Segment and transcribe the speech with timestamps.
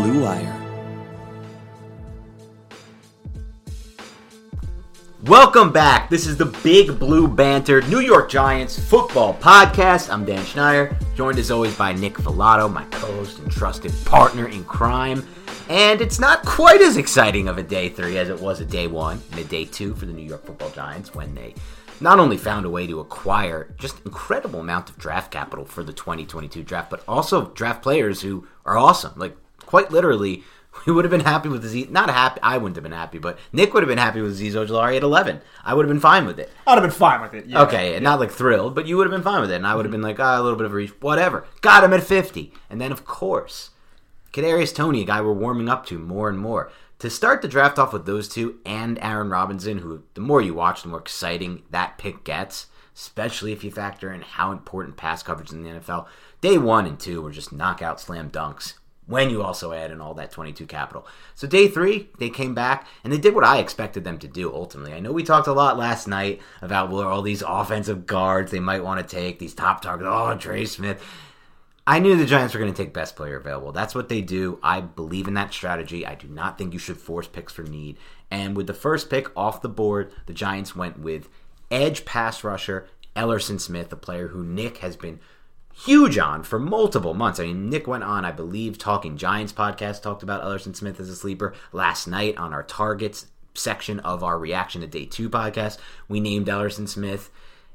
[0.00, 0.56] Blue Wire.
[5.24, 6.08] Welcome back.
[6.08, 10.10] This is the Big Blue Banter New York Giants football podcast.
[10.10, 14.64] I'm Dan Schneider, joined as always by Nick Falato, my co-host and trusted partner in
[14.64, 15.22] crime.
[15.68, 18.86] And it's not quite as exciting of a day three as it was a day
[18.86, 21.54] one and a day two for the New York Football Giants when they
[22.00, 25.92] not only found a way to acquire just incredible amount of draft capital for the
[25.92, 29.12] 2022 draft, but also draft players who are awesome.
[29.16, 29.36] Like
[29.70, 30.42] quite literally
[30.86, 31.88] we would have been happy with Z.
[31.90, 32.40] Not happy.
[32.42, 35.02] I wouldn't have been happy, but Nick would have been happy with Azeez Ojulari at
[35.02, 35.40] 11.
[35.64, 36.50] I would have been fine with it.
[36.66, 37.46] I'd have been fine with it.
[37.46, 37.62] Yeah.
[37.62, 39.74] Okay, and not like thrilled, but you would have been fine with it, and I
[39.74, 41.46] would have been like, ah, a little bit of a reach, whatever.
[41.60, 43.70] Got him at 50, and then of course,
[44.32, 46.70] Kadarius Toney, a guy we're warming up to more and more.
[47.00, 50.54] To start the draft off with those two and Aaron Robinson, who the more you
[50.54, 52.66] watch, the more exciting that pick gets.
[52.94, 56.06] Especially if you factor in how important pass coverage in the NFL.
[56.42, 58.74] Day one and two were just knockout slam dunks
[59.10, 61.06] when you also add in all that 22 capital.
[61.34, 64.54] So day three, they came back and they did what I expected them to do
[64.54, 64.94] ultimately.
[64.94, 68.60] I know we talked a lot last night about well, all these offensive guards they
[68.60, 70.08] might want to take, these top targets.
[70.10, 71.02] Oh, Trey Smith.
[71.86, 73.72] I knew the Giants were going to take best player available.
[73.72, 74.60] That's what they do.
[74.62, 76.06] I believe in that strategy.
[76.06, 77.96] I do not think you should force picks for need.
[78.30, 81.28] And with the first pick off the board, the Giants went with
[81.68, 85.18] edge pass rusher Elerson Smith, a player who Nick has been
[85.74, 87.40] huge on for multiple months.
[87.40, 91.08] I mean, Nick went on, I believe, Talking Giants podcast, talked about Elerson Smith as
[91.08, 95.78] a sleeper last night on our targets section of our reaction to day two podcast.
[96.08, 97.30] We named Elerson Smith.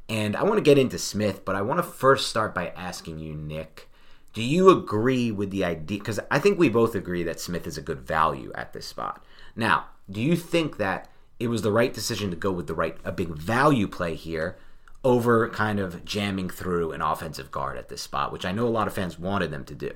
[0.08, 3.20] And I want to get into Smith, but I want to first start by asking
[3.20, 3.90] you, Nick,
[4.34, 5.98] do you agree with the idea?
[5.98, 9.24] Because I think we both agree that Smith is a good value at this spot.
[9.56, 12.98] Now, do you think that it was the right decision to go with the right,
[13.04, 14.58] a big value play here?
[15.06, 18.70] Over kind of jamming through an offensive guard at this spot, which I know a
[18.70, 19.92] lot of fans wanted them to do.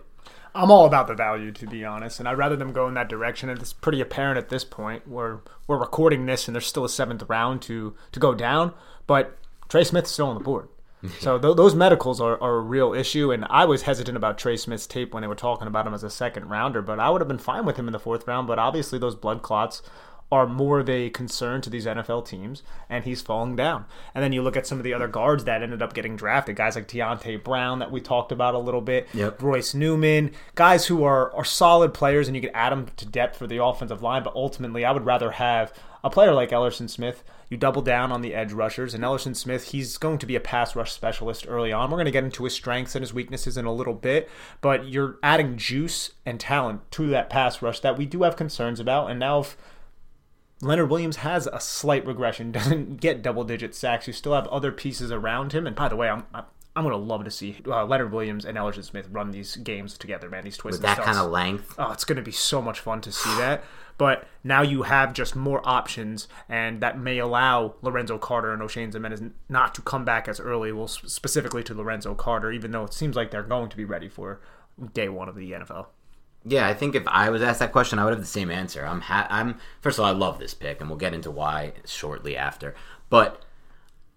[0.54, 3.10] I'm all about the value, to be honest, and I'd rather them go in that
[3.10, 3.50] direction.
[3.50, 5.08] And it's pretty apparent at this point.
[5.08, 8.74] We're we're recording this, and there's still a seventh round to to go down,
[9.08, 9.38] but
[9.68, 10.70] Trey Smith's still on the board.
[11.20, 14.58] so th- those medicals are, are a real issue, and I was hesitant about Trey
[14.58, 17.22] Smith's tape when they were talking about him as a second rounder, but I would
[17.22, 18.48] have been fine with him in the fourth round.
[18.48, 19.82] But obviously, those blood clots
[20.32, 23.86] are more of a concern to these NFL teams, and he's falling down.
[24.14, 26.56] And then you look at some of the other guards that ended up getting drafted,
[26.56, 29.42] guys like Deonte Brown that we talked about a little bit, yep.
[29.42, 33.38] Royce Newman, guys who are, are solid players, and you can add them to depth
[33.38, 34.24] for the offensive line.
[34.24, 35.74] But ultimately, I would rather have
[36.04, 37.24] a player like Elerson Smith.
[37.50, 40.40] You double down on the edge rushers, and Elerson Smith, he's going to be a
[40.40, 41.90] pass rush specialist early on.
[41.90, 44.30] We're going to get into his strengths and his weaknesses in a little bit,
[44.62, 48.80] but you're adding juice and talent to that pass rush that we do have concerns
[48.80, 49.10] about.
[49.10, 49.58] And now, if
[50.62, 54.08] Leonard Williams has a slight regression, doesn't get double digit sacks.
[54.08, 55.66] You still have other pieces around him.
[55.66, 58.58] And by the way, I'm, I'm going to love to see uh, Leonard Williams and
[58.58, 60.44] Elerson Smith run these games together, man.
[60.44, 61.76] These twists with that kind of length.
[61.78, 63.64] Oh, it's going to be so much fun to see that.
[63.98, 68.94] but now you have just more options, and that may allow Lorenzo Carter and Oshane
[68.94, 70.72] Ximines not to come back as early.
[70.72, 74.08] Well, specifically to Lorenzo Carter, even though it seems like they're going to be ready
[74.08, 74.40] for
[74.94, 75.88] day one of the NFL.
[76.46, 78.86] Yeah, I think if I was asked that question, I would have the same answer.
[78.86, 81.74] I'm, ha- I'm first of all, I love this pick, and we'll get into why
[81.86, 82.76] shortly after.
[83.10, 83.44] But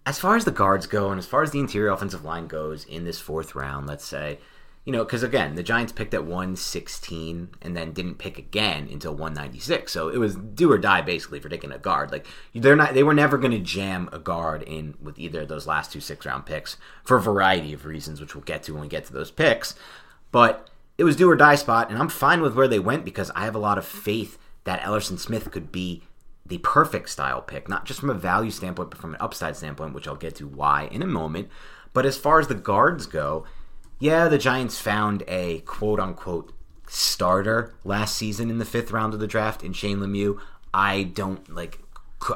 [0.05, 2.85] as far as the guards go, and as far as the interior offensive line goes
[2.85, 4.39] in this fourth round, let's say,
[4.85, 9.13] you know, because again, the Giants picked at 116 and then didn't pick again until
[9.13, 9.89] 196.
[9.91, 12.11] So it was do or die basically for taking a guard.
[12.11, 15.47] Like they're not, they were never going to jam a guard in with either of
[15.47, 18.73] those last two six round picks for a variety of reasons, which we'll get to
[18.73, 19.75] when we get to those picks.
[20.33, 23.31] But it was do or die spot, and I'm fine with where they went because
[23.35, 26.03] I have a lot of faith that Elerson Smith could be
[26.45, 29.93] the perfect style pick, not just from a value standpoint, but from an upside standpoint,
[29.93, 31.49] which I'll get to why in a moment.
[31.93, 33.45] But as far as the guards go,
[33.99, 36.51] yeah, the Giants found a quote unquote
[36.87, 40.39] starter last season in the fifth round of the draft in Shane Lemieux.
[40.73, 41.79] I don't like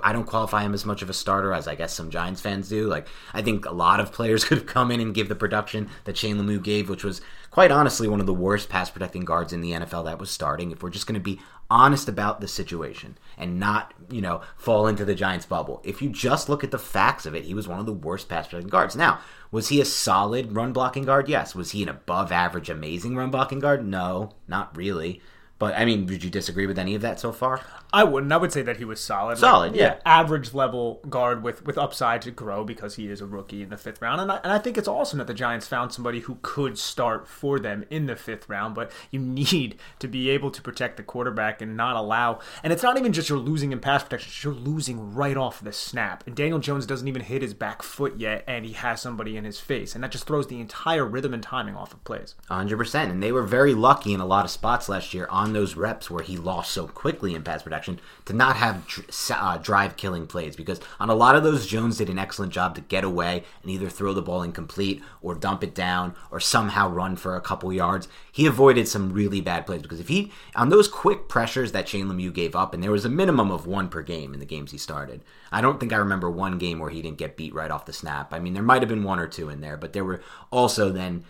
[0.03, 2.69] I don't qualify him as much of a starter as I guess some Giants fans
[2.69, 2.87] do.
[2.87, 5.89] Like I think a lot of players could have come in and give the production
[6.05, 9.53] that Shane Lemieux gave, which was quite honestly one of the worst pass protecting guards
[9.53, 10.71] in the NFL that was starting.
[10.71, 11.39] If we're just going to be
[11.69, 15.81] honest about the situation and not, you know, fall into the Giants bubble.
[15.83, 18.29] If you just look at the facts of it, he was one of the worst
[18.29, 18.95] pass protecting guards.
[18.95, 19.19] Now,
[19.51, 21.27] was he a solid run blocking guard?
[21.27, 21.55] Yes.
[21.55, 23.85] Was he an above average, amazing run blocking guard?
[23.85, 25.21] No, not really.
[25.59, 27.61] But I mean, would you disagree with any of that so far?
[27.97, 28.31] I wouldn't.
[28.31, 29.39] I would say that he was solid.
[29.39, 29.95] Solid, like, yeah.
[30.05, 33.77] Average level guard with, with upside to grow because he is a rookie in the
[33.77, 34.21] fifth round.
[34.21, 37.27] And I, and I think it's awesome that the Giants found somebody who could start
[37.27, 41.03] for them in the fifth round, but you need to be able to protect the
[41.03, 42.37] quarterback and not allow.
[42.61, 45.73] And it's not even just you're losing in pass protection, you're losing right off the
[45.73, 46.23] snap.
[46.27, 49.43] And Daniel Jones doesn't even hit his back foot yet, and he has somebody in
[49.43, 49.95] his face.
[49.95, 52.35] And that just throws the entire rhythm and timing off of plays.
[52.51, 53.09] 100%.
[53.09, 56.11] And they were very lucky in a lot of spots last year on those reps
[56.11, 57.86] where he lost so quickly in pass protection
[58.25, 58.85] to not have
[59.31, 62.75] uh, drive killing plays because on a lot of those Jones did an excellent job
[62.75, 66.89] to get away and either throw the ball incomplete or dump it down or somehow
[66.89, 68.07] run for a couple yards.
[68.31, 72.07] He avoided some really bad plays because if he on those quick pressures that Shane
[72.07, 74.71] Lemieux gave up and there was a minimum of one per game in the games
[74.71, 75.21] he started.
[75.51, 77.93] I don't think I remember one game where he didn't get beat right off the
[77.93, 78.33] snap.
[78.33, 80.91] I mean, there might have been one or two in there, but there were also
[80.91, 81.23] then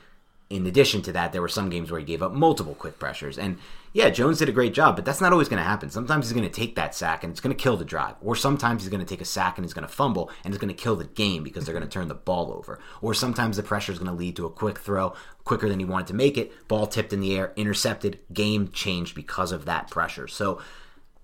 [0.50, 3.38] in addition to that, there were some games where he gave up multiple quick pressures.
[3.38, 3.58] And
[3.98, 5.90] yeah, Jones did a great job, but that's not always going to happen.
[5.90, 8.14] Sometimes he's going to take that sack and it's going to kill the drive.
[8.22, 10.62] Or sometimes he's going to take a sack and he's going to fumble and it's
[10.62, 12.80] going to kill the game because they're going to turn the ball over.
[13.02, 15.16] Or sometimes the pressure is going to lead to a quick throw
[15.46, 19.16] quicker than he wanted to make it, ball tipped in the air, intercepted, game changed
[19.16, 20.28] because of that pressure.
[20.28, 20.62] So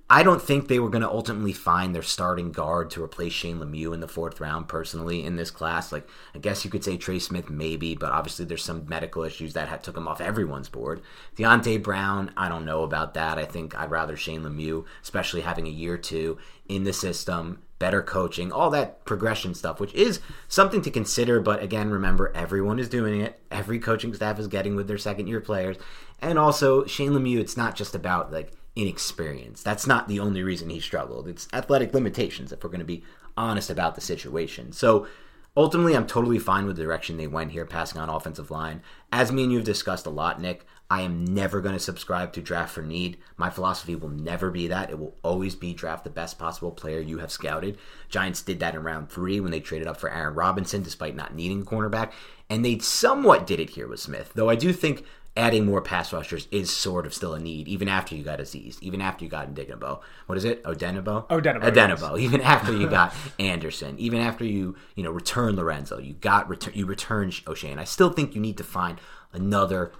[0.10, 3.60] I don't think they were going to ultimately find their starting guard to replace Shane
[3.60, 5.92] Lemieux in the fourth round, personally, in this class.
[5.92, 9.54] Like, I guess you could say Trey Smith, maybe, but obviously there's some medical issues
[9.54, 11.02] that took him off everyone's board.
[11.38, 13.40] Deonte Brown, I don't know about that.
[13.40, 17.64] I think I'd rather Shane Lemieux, especially having a year or two in the system,
[17.80, 21.40] better coaching, all that progression stuff, which is something to consider.
[21.40, 23.40] But again, remember, everyone is doing it.
[23.50, 25.78] Every coaching staff is getting with their second year players.
[26.22, 29.62] And also, Shane Lemieux, it's not just about, like, inexperience.
[29.62, 31.28] That's not the only reason he struggled.
[31.28, 33.04] It's athletic limitations, if we're going to be
[33.38, 34.72] honest about the situation.
[34.72, 35.08] So
[35.56, 38.82] ultimately, I'm totally fine with the direction they went here, passing on offensive line.
[39.12, 42.34] As me and you have discussed a lot, Nick, I am never going to subscribe
[42.34, 43.18] to draft for need.
[43.38, 44.92] My philosophy will never be that.
[44.92, 47.80] It will always be draft the best possible player you have scouted.
[48.10, 51.34] Giants did that in round three when they traded up for Aaron Robinson, despite not
[51.34, 52.12] needing a cornerback.
[52.50, 55.04] And they somewhat did it here with Smith, though I do think
[55.36, 58.78] adding more pass rushers is sort of still a need, even after you got Azeez,
[58.82, 60.02] even after you got Indignabo.
[60.28, 60.64] What is it?
[60.64, 61.28] Odenigbo?
[61.28, 61.72] Odenigbo.
[61.72, 62.20] Odenigbo.
[62.24, 66.74] Even after you got Anderson, even after you, you know, return Lorenzo, you got return
[66.76, 67.80] you return Oshane.
[67.80, 69.00] I still think you need to find
[69.32, 69.92] another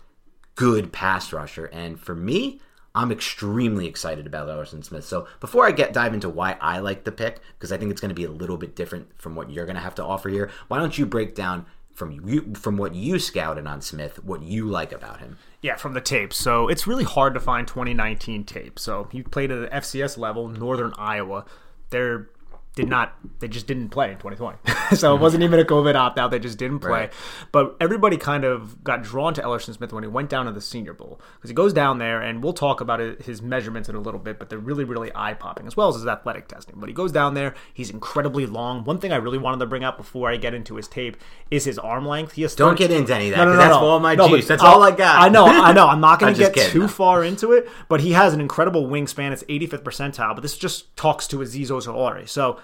[0.56, 1.66] good pass rusher.
[1.66, 2.62] And for me,
[2.96, 5.04] I'm extremely excited about Elerson Smith.
[5.04, 8.02] So before I get dive into why I like the pick, because I think it's
[8.02, 10.30] going to be a little bit different from what you're going to have to offer
[10.30, 14.42] here, why don't you break down from you from what you scouted on Smith, what
[14.42, 15.38] you like about him.
[15.62, 16.34] Yeah, from the tape.
[16.34, 18.80] So it's really hard to find 2019 tape.
[18.80, 21.46] So he played at the FCS level, Northern Iowa.
[21.90, 22.30] They're
[22.76, 24.58] did not they just didn't play in 2020
[24.96, 26.90] so it wasn't even a covid opt-out they just didn't play.
[26.92, 27.14] Right.
[27.52, 30.62] but everybody kind of got drawn to elerson smith when he went down to the
[30.62, 33.96] senior bowl because he goes down there and we'll talk about it, his measurements in
[33.96, 36.76] a little bit but they're really really eye-popping as well as his athletic testing.
[36.78, 38.84] But he goes down there he's incredibly long.
[38.84, 41.18] One thing i really wanted to bring up before i get into his tape
[41.52, 42.34] is his arm length.
[42.34, 44.00] He has 30, don't get into any of that no, no, no, that's no, all
[44.00, 44.48] my no, juice.
[44.48, 45.22] That's all i got.
[45.22, 45.88] I know i know.
[45.88, 46.88] I'm not going to get kidding, too no.
[46.88, 49.32] far into it but he has an incredible wingspan.
[49.32, 52.60] It's 85th percentile but this just talks to Azeez Ojulari so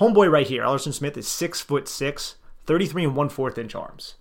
[0.00, 2.36] Homeboy right here, Elerson Smith is six foot six,
[2.66, 4.14] 33 and one fourth inch arms.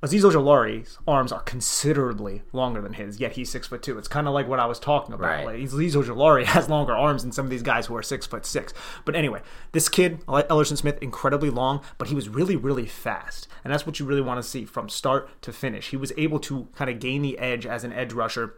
[0.00, 3.98] Azeez Ojulari's arms are considerably longer than his, yet he's six foot two.
[3.98, 5.26] It's kind of like what I was talking about.
[5.26, 5.46] Right.
[5.46, 8.46] Like Aziz Ojulari has longer arms than some of these guys who are six foot
[8.46, 8.72] six.
[9.04, 9.42] But anyway,
[9.72, 13.98] this kid, Elerson Smith, incredibly long, but he was really, really fast, and that's what
[13.98, 15.90] you really want to see from start to finish.
[15.90, 18.54] He was able to kind of gain the edge as an edge rusher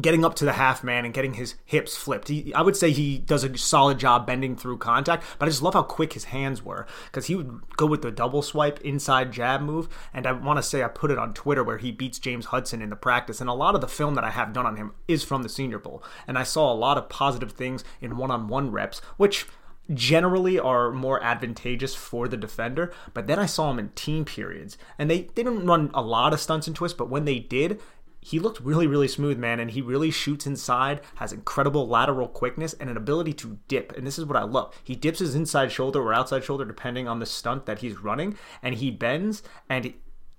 [0.00, 2.28] getting up to the half man and getting his hips flipped.
[2.28, 5.62] He, I would say he does a solid job bending through contact, but I just
[5.62, 9.32] love how quick his hands were because he would go with the double swipe inside
[9.32, 9.88] jab move.
[10.14, 12.82] And I want to say I put it on Twitter where he beats James Hudson
[12.82, 13.40] in the practice.
[13.40, 15.48] And a lot of the film that I have done on him is from the
[15.48, 16.02] Senior Bowl.
[16.26, 19.46] And I saw a lot of positive things in one on one reps, which
[19.92, 22.92] generally are more advantageous for the defender.
[23.14, 26.32] But then I saw him in team periods, and they, they didn't run a lot
[26.32, 27.80] of stunts and twists, but when they did,
[28.20, 32.74] he looked really, really smooth, man, and he really shoots inside, has incredible lateral quickness
[32.74, 33.96] and an ability to dip.
[33.96, 34.74] And this is what I love.
[34.84, 38.36] He dips his inside shoulder or outside shoulder, depending on the stunt that he's running,
[38.62, 39.94] and he bends and.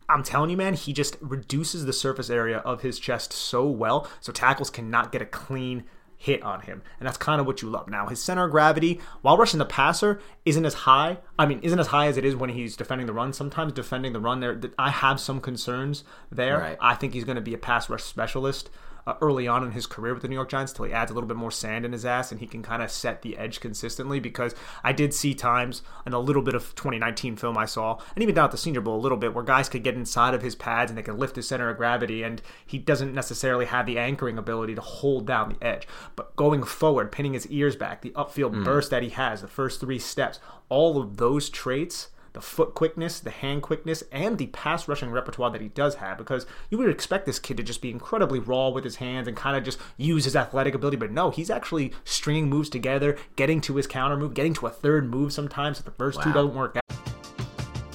[0.10, 4.10] I'm telling you, man, he just reduces the surface area of his chest so well,
[4.20, 5.86] so tackles cannot get a clean
[6.22, 6.84] hit on him.
[7.00, 7.90] And that's kind of what you love.
[7.90, 11.18] Now, his center of gravity, while rushing the passer, isn't as high.
[11.40, 13.34] I mean, isn't as high as it is when he's defending the run.
[13.34, 16.60] Sometimes defending the run, there, I have some concerns there.
[16.60, 16.78] Right.
[16.80, 18.70] I think he's going to be a pass rush specialist
[19.08, 21.14] uh, early on in his career with the New York Giants till he adds a
[21.14, 23.60] little bit more sand in his ass and he can kind of set the edge
[23.60, 28.00] consistently because I did see times in a little bit of 2019 film I saw
[28.16, 30.34] and even down at the Senior Bowl a little bit where guys could get inside
[30.34, 33.66] of his pads and they can lift his center of gravity and he doesn't necessarily
[33.66, 35.88] have the anchoring ability to hold down the edge.
[36.16, 39.80] But going forward, pinning his ears back, the upfield burst that he has, the first
[39.80, 40.40] three steps,
[40.70, 45.50] all of those traits the foot quickness, the hand quickness, and the pass rushing repertoire
[45.52, 46.18] that he does have.
[46.18, 49.36] Because you would expect this kid to just be incredibly raw with his hands and
[49.36, 53.60] kind of just use his athletic ability, but no, he's actually stringing moves together, getting
[53.62, 56.36] to his counter move, getting to a third move sometimes if the first two Wow.
[56.36, 56.82] don't work out.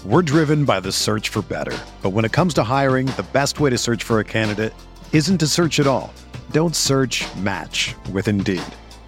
[0.04, 1.76] We're driven by the search for better.
[2.02, 4.72] But when it comes to hiring, the best way to search for a candidate
[5.12, 6.12] isn't to search at all.
[6.52, 8.62] Don't search match with Indeed.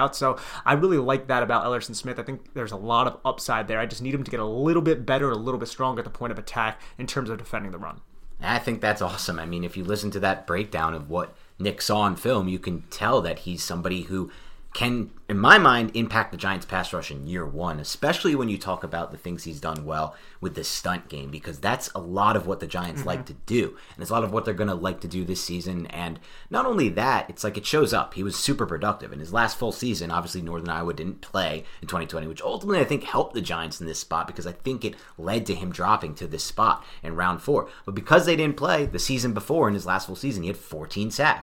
[0.00, 0.16] Out.
[0.16, 2.18] So I really like that about Elerson Smith.
[2.18, 3.78] I think there's a lot of upside there.
[3.78, 6.04] I just need him to get a little bit better, a little bit stronger at
[6.04, 8.00] the point of attack in terms of defending the run.
[8.42, 9.38] I think that's awesome.
[9.38, 12.58] I mean, if you listen to that breakdown of what Nick saw on film, you
[12.58, 14.30] can tell that he's somebody who
[14.72, 18.56] can, in my mind, impact the Giants' pass rush in year one, especially when you
[18.56, 22.36] talk about the things he's done well with the stunt game, because that's a lot
[22.36, 23.34] of what the Giants like mm-hmm.
[23.34, 23.76] to do.
[23.94, 25.86] And it's a lot of what they're going to like to do this season.
[25.86, 28.14] And not only that, it's like it shows up.
[28.14, 29.12] He was super productive.
[29.12, 32.84] In his last full season, obviously, Northern Iowa didn't play in 2020, which ultimately I
[32.84, 36.14] think helped the Giants in this spot because I think it led to him dropping
[36.16, 37.68] to this spot in round four.
[37.84, 40.56] But because they didn't play the season before in his last full season, he had
[40.56, 41.42] 14 sacks.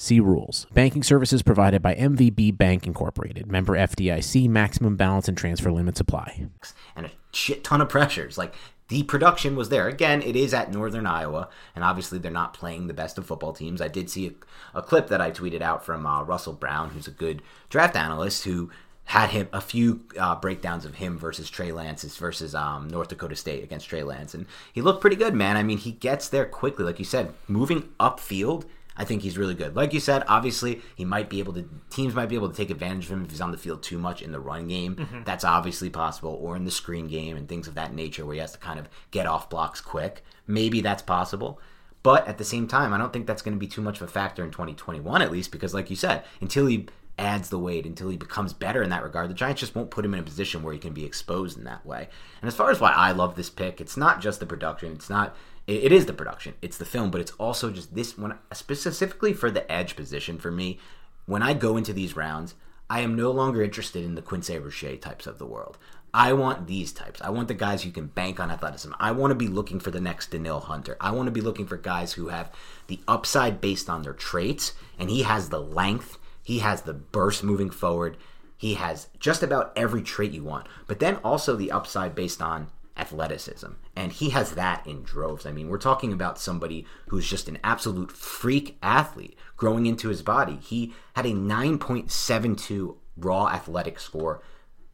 [0.00, 0.68] See rules.
[0.72, 3.50] Banking services provided by MVB Bank Incorporated.
[3.50, 4.48] Member FDIC.
[4.48, 6.46] Maximum balance and transfer limits apply.
[6.94, 8.38] and a shit ton of pressures.
[8.38, 8.54] Like
[8.86, 9.88] the production was there.
[9.88, 13.52] Again, it is at Northern Iowa, and obviously they're not playing the best of football
[13.52, 13.80] teams.
[13.80, 14.28] I did see
[14.72, 17.96] a, a clip that I tweeted out from uh, Russell Brown, who's a good draft
[17.96, 18.70] analyst, who
[19.06, 23.34] had him a few uh, breakdowns of him versus Trey Lance versus um, North Dakota
[23.34, 25.56] State against Trey Lance, and he looked pretty good, man.
[25.56, 28.64] I mean, he gets there quickly, like you said, moving upfield.
[28.98, 29.76] I think he's really good.
[29.76, 31.68] Like you said, obviously he might be able to.
[31.88, 33.98] Teams might be able to take advantage of him if he's on the field too
[33.98, 34.96] much in the run game.
[34.96, 35.22] Mm-hmm.
[35.24, 38.40] That's obviously possible, or in the screen game and things of that nature, where he
[38.40, 40.24] has to kind of get off blocks quick.
[40.46, 41.60] Maybe that's possible.
[42.02, 44.08] But at the same time, I don't think that's going to be too much of
[44.08, 46.88] a factor in 2021, at least, because, like you said, until he
[47.18, 49.28] adds the weight until he becomes better in that regard.
[49.28, 51.64] The Giants just won't put him in a position where he can be exposed in
[51.64, 52.08] that way.
[52.40, 54.92] And as far as why I love this pick, it's not just the production.
[54.92, 55.36] It's not.
[55.68, 56.54] It is the production.
[56.62, 60.50] It's the film, but it's also just this one specifically for the edge position for
[60.50, 60.80] me.
[61.26, 62.54] When I go into these rounds,
[62.90, 65.78] I am no longer interested in the Quincy Roche types of the world.
[66.12, 67.20] I want these types.
[67.20, 68.94] I want the guys who can bank on athleticism.
[68.98, 70.96] I want to be looking for the next Danielle Hunter.
[71.00, 72.50] I want to be looking for guys who have
[72.86, 77.44] the upside based on their traits, and he has the length he has the burst
[77.44, 78.16] moving forward.
[78.56, 82.68] He has just about every trait you want, but then also the upside based on
[82.98, 83.68] athleticism.
[83.96, 85.46] And he has that in droves.
[85.46, 90.22] I mean, we're talking about somebody who's just an absolute freak athlete growing into his
[90.22, 90.58] body.
[90.62, 94.42] He had a 9.72 raw athletic score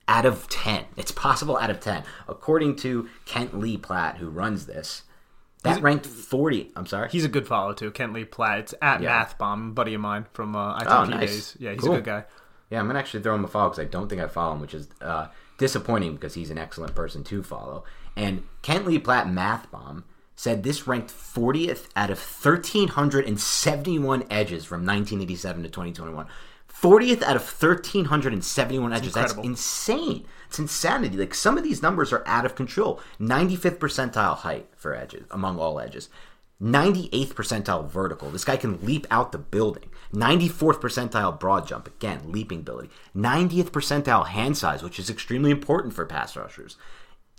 [0.06, 0.84] out of 10.
[0.96, 2.04] It's possible out of 10.
[2.28, 5.02] According to Kent Lee Platt, who runs this,
[5.62, 6.72] that ranked 40.
[6.76, 7.08] I'm sorry.
[7.08, 7.90] He's a good follow too.
[7.90, 8.58] Kent Lee Platt.
[8.58, 9.08] It's at yeah.
[9.08, 11.30] Math Bomb, buddy of mine from uh, ITP oh, nice.
[11.30, 11.56] days.
[11.58, 11.94] Yeah, he's cool.
[11.94, 12.24] a good guy.
[12.70, 14.60] Yeah, I'm gonna actually throw him a follow because I don't think I follow him,
[14.60, 17.84] which is uh, disappointing because he's an excellent person to follow.
[18.16, 20.04] And Kent Lee Platt Math Bomb
[20.36, 26.26] said this ranked 40th out of 1,371 edges from 1987 to 2021.
[26.68, 29.14] 40th out of 1,371 edges.
[29.14, 30.26] That's insane.
[30.48, 31.16] It's insanity.
[31.16, 33.00] Like some of these numbers are out of control.
[33.20, 36.08] 95th percentile height for edges among all edges.
[36.64, 38.30] 98th percentile vertical.
[38.30, 39.90] This guy can leap out the building.
[40.14, 41.86] 94th percentile broad jump.
[41.86, 42.88] Again, leaping ability.
[43.14, 46.76] 90th percentile hand size, which is extremely important for pass rushers.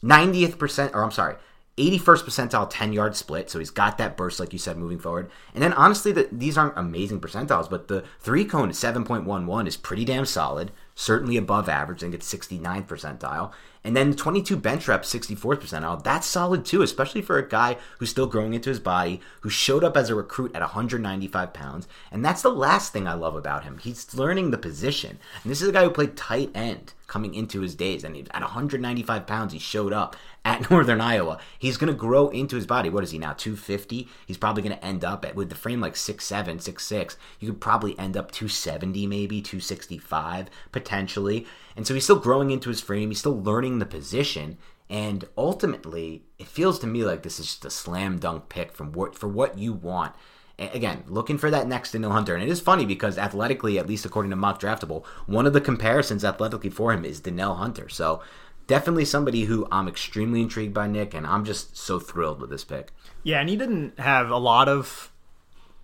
[0.04, 1.36] 90th percent, or I'm sorry,
[1.78, 3.50] 81st percentile 10 yard split.
[3.50, 5.32] So he's got that burst, like you said, moving forward.
[5.54, 9.76] And then honestly, the, these aren't amazing percentiles, but the three cone at 7.11 is
[9.76, 13.52] pretty damn solid certainly above average and gets 69th percentile.
[13.86, 16.04] And then 22 bench reps, 64th percentile.
[16.04, 19.84] That's solid too, especially for a guy who's still growing into his body, who showed
[19.84, 21.88] up as a recruit at 195 pounds.
[22.12, 23.78] And that's the last thing I love about him.
[23.78, 25.20] He's learning the position.
[25.44, 28.04] And this is a guy who played tight end coming into his days.
[28.04, 31.40] And at 195 pounds, he showed up at Northern Iowa.
[31.60, 32.90] He's going to grow into his body.
[32.90, 33.34] What is he now?
[33.34, 34.08] 250?
[34.26, 37.18] He's probably going to end up at, with the frame like 6'7, 6'6.
[37.40, 41.46] You could probably end up 270, maybe 265 potentially.
[41.76, 43.10] And so he's still growing into his frame.
[43.10, 44.58] He's still learning the position.
[44.90, 48.92] And ultimately, it feels to me like this is just a slam dunk pick from
[48.92, 50.14] what for what you want.
[50.58, 52.34] Again, looking for that next Danielle Hunter.
[52.34, 55.60] And it is funny because athletically, at least according to Mock Draftable, one of the
[55.60, 57.90] comparisons athletically for him is Danielle Hunter.
[57.90, 58.22] So
[58.68, 62.64] definitely somebody who I'm extremely intrigued by, Nick, and I'm just so thrilled with this
[62.64, 62.92] pick.
[63.24, 65.12] Yeah, and he didn't have a lot of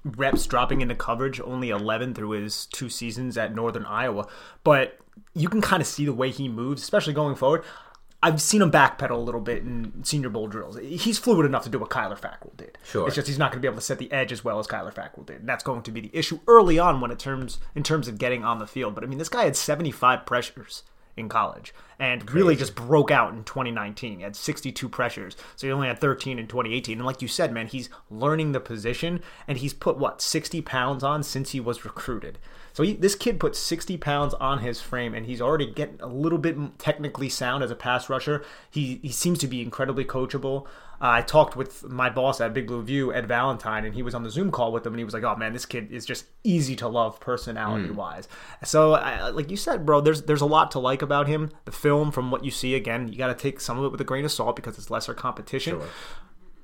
[0.04, 4.28] reps dropping into coverage, only 11 through his two seasons at Northern Iowa.
[4.64, 4.98] But
[5.34, 7.64] you can kind of see the way he moves, especially going forward.
[8.24, 10.78] I've seen him backpedal a little bit in Senior Bowl drills.
[10.78, 12.78] He's fluid enough to do what Kyler Fackrell did.
[12.84, 13.08] Sure.
[13.08, 14.68] It's just he's not going to be able to set the edge as well as
[14.68, 15.38] Kyler Fackrell did.
[15.38, 18.20] And that's going to be the issue early on when it terms in terms of
[18.20, 18.94] getting on the field.
[18.94, 20.84] But I mean, this guy had 75 pressures
[21.18, 22.38] in college and Crazy.
[22.38, 24.18] really just broke out in 2019.
[24.18, 26.98] He had 62 pressures, so he only had 13 in 2018.
[26.98, 31.04] And like you said, man, he's learning the position and he's put what 60 pounds
[31.04, 32.40] on since he was recruited.
[32.74, 36.08] So he, this kid put 60 pounds on his frame, and he's already getting a
[36.08, 38.44] little bit technically sound as a pass rusher.
[38.70, 40.68] He he seems to be incredibly coachable.
[41.02, 44.14] Uh, I talked with my boss at Big Blue View, Ed Valentine, and he was
[44.14, 46.06] on the Zoom call with him, and he was like, "Oh man, this kid is
[46.06, 48.28] just easy to love personality wise."
[48.62, 48.68] Mm.
[48.68, 51.50] So, uh, like you said, bro, there's there's a lot to like about him.
[51.66, 54.00] The film, from what you see, again, you got to take some of it with
[54.00, 55.80] a grain of salt because it's lesser competition.
[55.80, 55.90] Sure.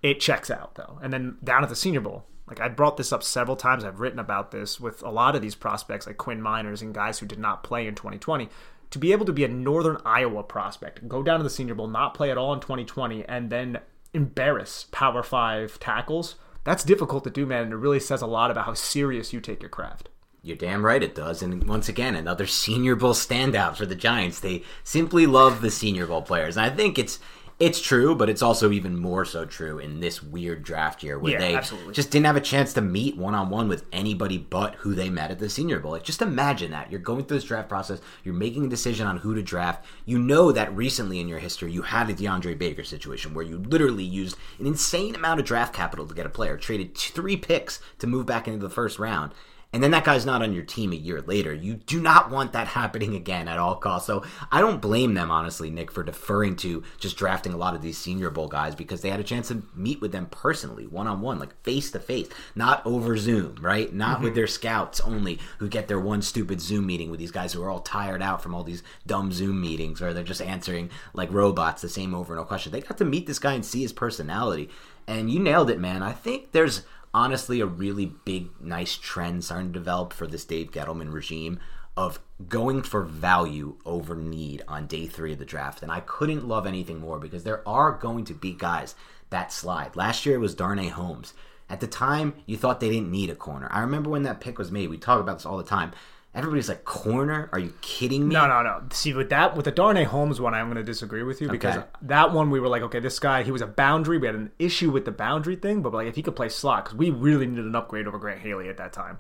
[0.04, 3.12] It checks out though, and then down at the Senior Bowl, like I brought this
[3.12, 3.84] up several times.
[3.84, 7.20] I've written about this with a lot of these prospects, like Quinn Meinerz and guys
[7.20, 8.50] who did not play in 2020
[8.90, 11.88] to be able to be a Northern Iowa prospect, go down to the Senior Bowl,
[11.88, 13.80] not play at all in 2020, and then
[14.14, 17.64] embarrass Power Five tackles, that's difficult to do, man.
[17.64, 20.10] And it really says a lot about how serious you take your craft.
[20.42, 21.42] You're damn right it does.
[21.42, 24.40] And once again, another Senior Bowl standout for the Giants.
[24.40, 26.58] They simply love the Senior Bowl players.
[26.58, 27.20] And I think it's
[27.60, 31.34] It's true, but it's also even more so true in this weird draft year where
[31.34, 31.94] Yeah, they absolutely.
[31.96, 35.10] just didn't have a chance to meet one on one with anybody but who they
[35.10, 35.92] met at the Senior Bowl.
[35.94, 36.92] Like, just imagine that.
[36.92, 39.84] You're going through this draft process, you're making a decision on who to draft.
[40.06, 43.58] You know that recently in your history you had a DeAndre Baker situation where you
[43.58, 47.80] literally used an insane amount of draft capital to get a player, traded three picks
[47.98, 49.32] to move back into the first round
[49.74, 51.54] and then that guy's not on your team a year later.
[51.54, 54.08] You do not want that happening again at all costs.
[54.08, 57.82] So I don't blame them, honestly, Nick, for deferring to just drafting a lot of
[57.82, 61.08] these Senior Bowl guys because they had a chance to meet with them personally, one
[61.08, 63.94] on one, like face to face, not over Zoom, right?
[63.94, 64.36] Not with mhm.
[64.36, 67.70] their scouts only who get their one stupid Zoom meeting with these guys who are
[67.70, 71.82] all tired out from all these dumb Zoom meetings where they're just answering like robots
[71.82, 72.72] the same over and over question.
[72.72, 74.70] They got to meet this guy and see his personality.
[75.08, 76.04] And you nailed it, man.
[76.04, 76.84] I think there's
[77.18, 81.60] honestly a really big, nice trend starting to develop for this Dave Gettleman regime
[81.98, 85.82] of going for value over need on day three of the draft.
[85.82, 88.94] And I couldn't love anything more because there are going to be guys
[89.32, 89.96] that slide.
[89.96, 91.34] Last year it was Darnay Holmes.
[91.68, 93.68] At the time, you thought they didn't need a corner.
[93.72, 94.90] I remember when that pick was made.
[94.90, 95.94] We talk about this all the time.
[96.38, 97.50] Everybody's like, corner?
[97.52, 98.34] Are you kidding me?
[98.36, 98.84] No, no, no.
[98.92, 101.78] See, with that, with the Darnay Holmes one, I'm going to disagree with you because
[101.78, 101.88] Okay.
[102.04, 104.18] that one we were like, okay, this guy, he was a boundary.
[104.20, 106.86] We had an issue with the boundary thing, but like if he could play slot,
[106.86, 109.18] because we really needed an upgrade over Grant Haley at that time.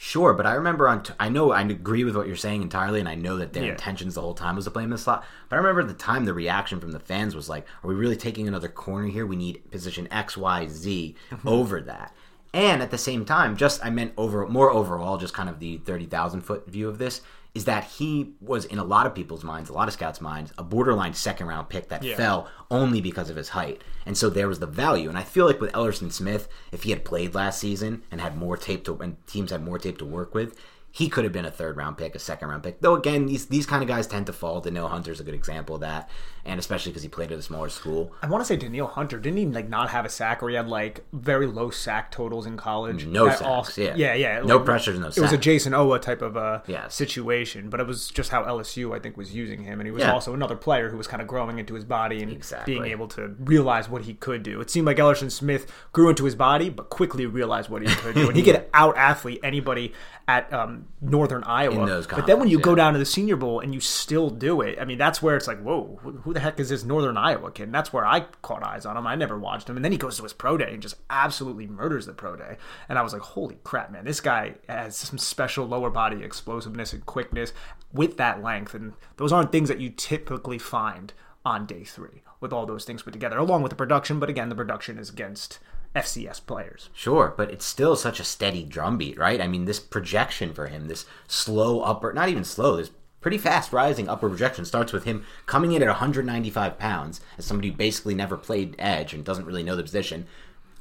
[0.00, 1.02] Sure, but I remember on.
[1.02, 3.64] T- I know I agree with what you're saying entirely, and I know that their
[3.64, 3.70] Yeah.
[3.72, 5.24] intentions the whole time was to play him in the slot.
[5.48, 7.96] But I remember at the time the reaction from the fans was like, "Are we
[7.96, 9.26] really taking another corner here?
[9.26, 11.48] We need position X, Y, Z Mm-hmm.
[11.48, 12.14] over that."
[12.54, 15.78] And at the same time, just I meant over more overall, just kind of the
[15.78, 17.20] thirty thousand foot view of this
[17.54, 20.52] is that he was in a lot of people's minds, a lot of scouts' minds,
[20.58, 22.14] a borderline second round pick that Yeah.
[22.14, 23.82] fell only because of his height.
[24.06, 25.08] And so there was the value.
[25.08, 28.36] And I feel like with Elerson Smith, if he had played last season and had
[28.36, 30.56] more tape to and teams had more tape to work with,
[30.90, 32.80] he could have been a third round pick, a second round pick.
[32.80, 34.60] Though again, these these kind of guys tend to fall.
[34.60, 36.08] Danielle Hunter's a good example of that,
[36.46, 38.12] and especially because he played at a smaller school.
[38.22, 40.56] I want to say Danielle Hunter didn't even like not have a sack, or he
[40.56, 43.06] had like very low sack totals in college.
[43.06, 43.94] No That sacks, yeah.
[43.96, 44.40] yeah, yeah.
[44.42, 45.38] No like, pressures, no It was a.
[45.38, 46.94] Jason Owa type of uh, Yes.
[46.94, 50.02] situation, but it was just how LSU I think was using him, and he was
[50.02, 50.12] Yeah.
[50.12, 52.74] also another player who was kind of growing into his body and Exactly.
[52.74, 54.60] being able to realize what he could do.
[54.60, 58.14] It seemed like Elerson Smith grew into his body, but quickly realized what he could
[58.14, 59.92] do, and he could out athlete anybody
[60.28, 61.74] at um, Northern Iowa.
[62.18, 64.60] But then when you conference, go down to the Senior Bowl and you still do
[64.60, 67.16] it, I mean that's where it's like, whoa, who- who the heck is this Northern
[67.16, 67.62] Iowa kid?
[67.64, 69.06] And that's where I caught eyes on him.
[69.06, 71.66] I never watched him, and then he goes to his pro day and just absolutely
[71.66, 72.58] murders the pro day.
[72.90, 76.92] And I was like, holy crap, man, this guy has some special lower body explosiveness
[76.92, 77.52] and quickness
[77.92, 81.14] with that length, and those aren't things that you typically find
[81.44, 84.20] on day three with all those things put together, along with the production.
[84.20, 85.58] But again, the production is against
[85.98, 86.90] FCS players.
[86.94, 89.40] Sure, but it's still such a steady drumbeat, right?
[89.40, 93.72] I mean, this projection for him, this slow upper, not even slow, this pretty fast
[93.72, 98.14] rising upper projection starts with him coming in at 195 pounds as somebody who basically
[98.14, 100.26] never played edge and doesn't really know the position,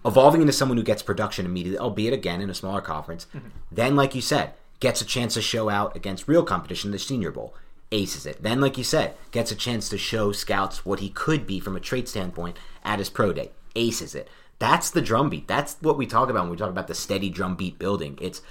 [0.06, 3.27] evolving into someone who gets production immediately, albeit again in a smaller conference.
[3.36, 3.49] Mm-hmm.
[3.71, 7.32] Then, like you said, gets a chance to show out against real competition, the Senior
[7.32, 7.56] Bowl.
[7.91, 8.43] Aces it.
[8.43, 11.75] Then, like you said, gets a chance to show scouts what he could be from
[11.75, 13.51] a trait standpoint at his pro day.
[13.75, 14.27] Aces it.
[14.60, 15.48] That's the drumbeat.
[15.48, 18.17] That's what we talk about when we talk about the steady drumbeat building.
[18.22, 18.41] It's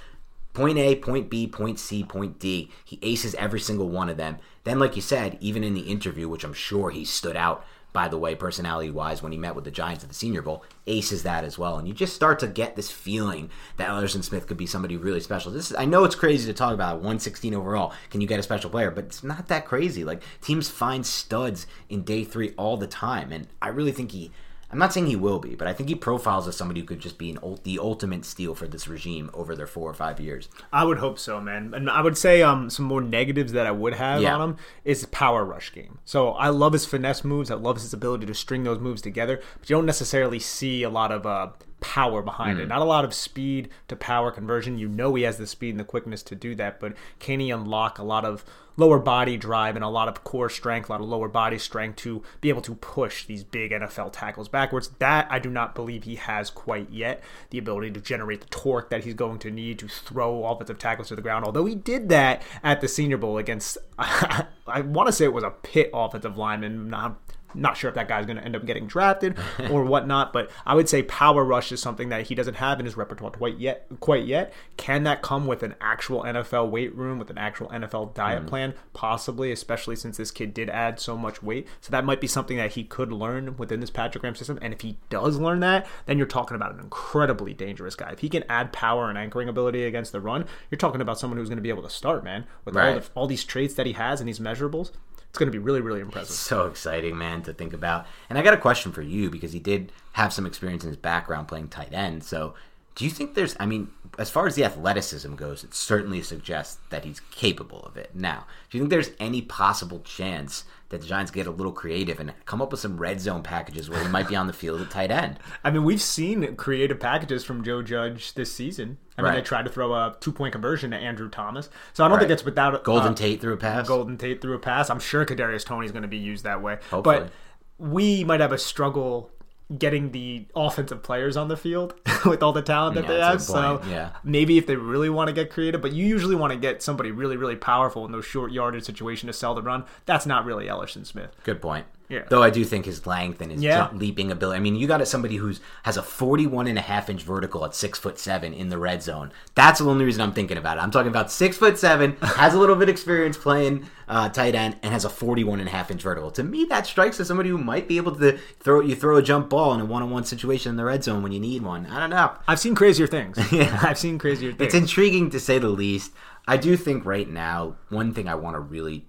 [0.53, 2.71] point A, point B, point C, point D.
[2.83, 4.37] He aces every single one of them.
[4.63, 8.07] Then, like you said, even in the interview, which I'm sure he stood out, by
[8.07, 11.23] the way, personality wise, when he met with the Giants at the Senior Bowl, aces
[11.23, 11.77] that as well.
[11.77, 15.19] And you just start to get this feeling that Elerson Smith could be somebody really
[15.19, 15.51] special.
[15.51, 17.93] This is, I know it's crazy to talk about 116 overall.
[18.11, 18.91] Can you get a special player?
[18.91, 20.03] But it's not that crazy.
[20.03, 23.31] Like, teams find studs in day three all the time.
[23.31, 24.31] And I really think he.
[24.69, 26.99] I'm not saying he will be, but I think he profiles as somebody who could
[26.99, 30.19] just be an ult- the ultimate steal for this regime over their four or five
[30.19, 30.49] years.
[30.73, 31.73] I would hope so, man.
[31.73, 34.35] And I would say um some more negatives that I would have Yeah.
[34.35, 35.99] on him is power rush game.
[36.03, 37.49] So I love his finesse moves.
[37.49, 40.89] I love his ability to string those moves together, but you don't necessarily see a
[40.89, 41.47] lot of uh
[41.87, 42.63] power behind it.
[42.63, 42.69] Hmm.
[42.69, 44.77] Not a lot of speed to power conversion.
[44.77, 47.49] You know he has the speed and the quickness to do that, but can he
[47.49, 48.43] unlock a lot of
[48.75, 51.95] lower body drive and a lot of core strength, a lot of lower body strength
[51.95, 54.89] to be able to push these big NFL tackles backwards.
[54.99, 57.23] That I do not believe he has quite yet.
[57.51, 61.07] The ability to generate the torque that he's going to need to throw offensive tackles
[61.07, 61.45] to the ground.
[61.45, 64.45] Although he did that at the Senior Bowl against, I
[64.81, 66.89] want to say it was a Pitt offensive lineman.
[66.89, 67.19] Not,
[67.53, 69.37] not sure if that guy's going to end up getting drafted
[69.69, 72.85] or whatnot, but I would say power rush is something that he doesn't have in
[72.85, 73.87] his repertoire quite yet.
[73.99, 78.13] Quite yet, can that come with an actual NFL weight room with an actual NFL
[78.13, 78.47] diet hmm.
[78.47, 78.73] plan?
[78.93, 81.67] Possibly, especially since this kid did add so much weight.
[81.81, 84.59] So that might be something that he could learn within this Patrick Graham system.
[84.61, 88.11] And if he does learn that, then you're talking about an incredibly dangerous guy.
[88.11, 91.37] If he can add power and anchoring ability against the run, you're talking about someone
[91.37, 93.01] who's going to be able to start, man, with all, Right.
[93.01, 94.91] the, all these traits that he has and these measurables.
[95.37, 96.35] It's going to be really, really impressive.
[96.35, 98.07] so exciting, man, to think about.
[98.27, 100.97] And I got a question for you because he did have some experience in his
[100.97, 102.23] background playing tight end.
[102.23, 102.55] So,
[102.97, 106.79] do you think there's, I mean, as far as the athleticism goes, it certainly suggests
[106.89, 108.09] that he's capable of it.
[108.15, 112.19] Now, do you think there's any possible chance that the Giants get a little creative
[112.19, 114.81] and come up with some red zone packages where he might be on the field
[114.81, 115.37] at tight end?
[115.63, 118.97] I mean, we've seen creative packages from Joe Judge this season.
[119.15, 119.35] I mean, Right.
[119.35, 121.69] they tried to throw a two point conversion to Andrew Thomas.
[121.93, 123.87] So I don't think it's without Golden uh, Tate through a pass?
[123.87, 124.89] Golden Tate through a pass.
[124.89, 126.79] I'm sure Kadarius Toney's going to be used that way.
[126.89, 127.19] Hopefully.
[127.19, 127.31] But
[127.77, 129.29] we might have a struggle
[129.75, 131.93] getting the offensive players on the field
[132.25, 133.41] with all the talent that Yeah, they have.
[133.41, 134.11] So yeah.
[134.23, 137.11] maybe if they really want to get creative, but you usually want to get somebody
[137.11, 139.83] really, really powerful in those short yardage situation to sell the run.
[140.05, 141.35] That's not really Elerson Smith.
[141.43, 141.85] Good point.
[142.09, 142.23] Yeah.
[142.29, 143.77] Though I do think his length and his Yeah.
[143.87, 144.57] jump, leaping ability.
[144.57, 147.75] I mean, you got somebody who's has a 41 and a half inch vertical at
[147.75, 149.31] six foot seven in the red zone.
[149.55, 150.81] That's the only reason I'm thinking about it.
[150.81, 154.55] I'm talking about six foot seven, has a little bit of experience playing uh, tight
[154.55, 156.31] end, and has a 41 and a half inch vertical.
[156.31, 159.21] To me, that strikes as somebody who might be able to throw you throw a
[159.21, 161.61] jump ball in a one on one situation in the red zone when you need
[161.61, 161.85] one.
[161.87, 162.31] I don't know.
[162.47, 163.37] I've seen crazier things.
[163.51, 163.79] yeah.
[163.83, 164.67] I've seen crazier things.
[164.73, 166.13] It's intriguing to say the least.
[166.47, 169.05] I do think right now, one thing I want to really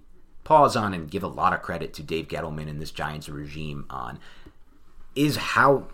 [0.49, 3.85] pause on and give a lot of credit to Dave Gettleman and this Giants regime
[3.87, 4.17] on
[5.15, 5.85] is how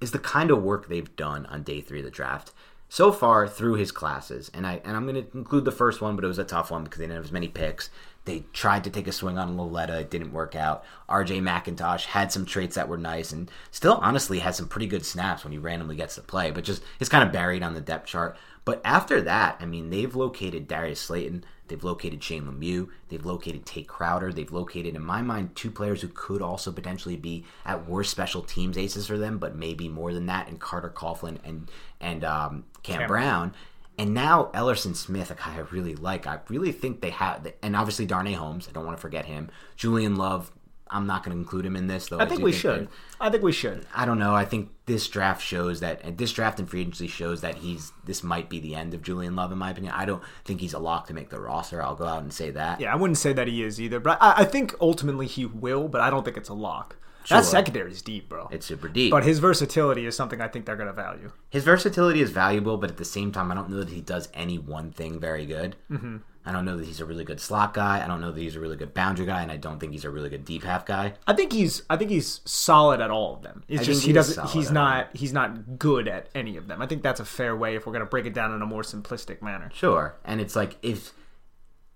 [0.00, 2.52] is the kind of work they've done on day three of the draft
[2.88, 4.52] so far through his classes.
[4.54, 6.70] And I and I'm going to include the first one, but it was a tough
[6.70, 7.90] one because they didn't have as many picks.
[8.24, 10.84] They tried to take a swing on Lauletta, it didn't work out.
[11.08, 11.40] R.J.
[11.40, 15.42] McIntosh had some traits that were nice, and still honestly has some pretty good snaps
[15.42, 18.06] when he randomly gets to play, but just is kind of buried on the depth
[18.06, 18.36] chart.
[18.64, 23.66] But after that, I mean, they've located Darius Slayton, they've located Shane Lemieux, they've located
[23.66, 27.86] Tae Crowder, they've located, in my mind, two players who could also potentially be at
[27.86, 31.70] worst special teams aces for them, but maybe more than that, and Carter Coughlin and
[32.00, 33.08] and um, Cam, Cam.
[33.08, 33.54] Brown.
[33.96, 36.26] And now Elerson Smith, a guy I really like.
[36.26, 38.66] I really think they have, and obviously Darnay Holmes.
[38.68, 39.50] I don't want to forget him.
[39.76, 40.50] Julian Love.
[40.94, 42.18] I'm not going to include him in this, though.
[42.20, 42.88] I think we that- should.
[43.20, 43.86] I think we should.
[43.94, 44.34] I don't know.
[44.34, 48.22] I think this draft shows that this draft and free agency shows that he's this
[48.22, 49.92] might be the end of Julian Love in my opinion.
[49.96, 51.82] I don't think he's a lock to make the roster.
[51.82, 52.80] I'll go out and say that.
[52.80, 55.88] Yeah, I wouldn't say that he is either, but I, I think ultimately he will.
[55.88, 56.96] But I don't think it's a lock.
[57.30, 58.48] That secondary is deep, bro.
[58.52, 59.10] It's super deep.
[59.10, 61.32] but his versatility is something I think they're going to value.
[61.48, 64.28] his versatility is valuable, but at the same time, I don't know that he does
[64.34, 65.74] any one thing very good.
[65.90, 66.18] Mm-hmm.
[66.46, 68.04] I don't know that he's a really good slot guy.
[68.04, 70.04] I don't know that he's a really good boundary guy, and I don't think he's
[70.04, 71.14] a really good deep half guy.
[71.26, 73.64] I think he's I think he's solid at all of them.
[73.68, 76.82] It's I just he doesn't he's not he's not good at any of them.
[76.82, 78.66] I think that's a fair way if we're going to break it down in a
[78.66, 79.70] more simplistic manner.
[79.72, 81.12] Sure, and it's like if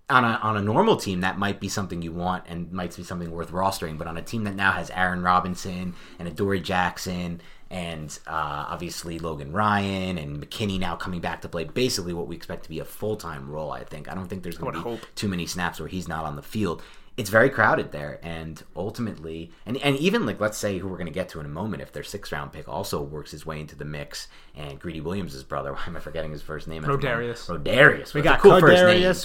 [0.09, 3.03] on a on a normal team that might be something you want and might be
[3.03, 7.41] something worth rostering, but on a team that now has Aaron Robinson and Adoree Jackson
[7.71, 12.35] and uh, obviously Logan Ryan and McKinney now coming back to play basically what we
[12.35, 13.71] expect to be a full time role.
[13.71, 14.99] I think I don't think there's going to be hope.
[15.15, 16.81] too many snaps where he's not on the field.
[17.19, 21.05] It's very crowded there, and ultimately, and, and even like let's say who we're going
[21.07, 23.59] to get to in a moment, if their sixth round pick also works his way
[23.59, 26.81] into the mix, and Greedy Williams' brother, why am I forgetting his first name?
[26.85, 27.03] at the moment?
[27.03, 27.45] Rodarius.
[27.49, 28.13] Rodarius.
[28.13, 28.61] We got cool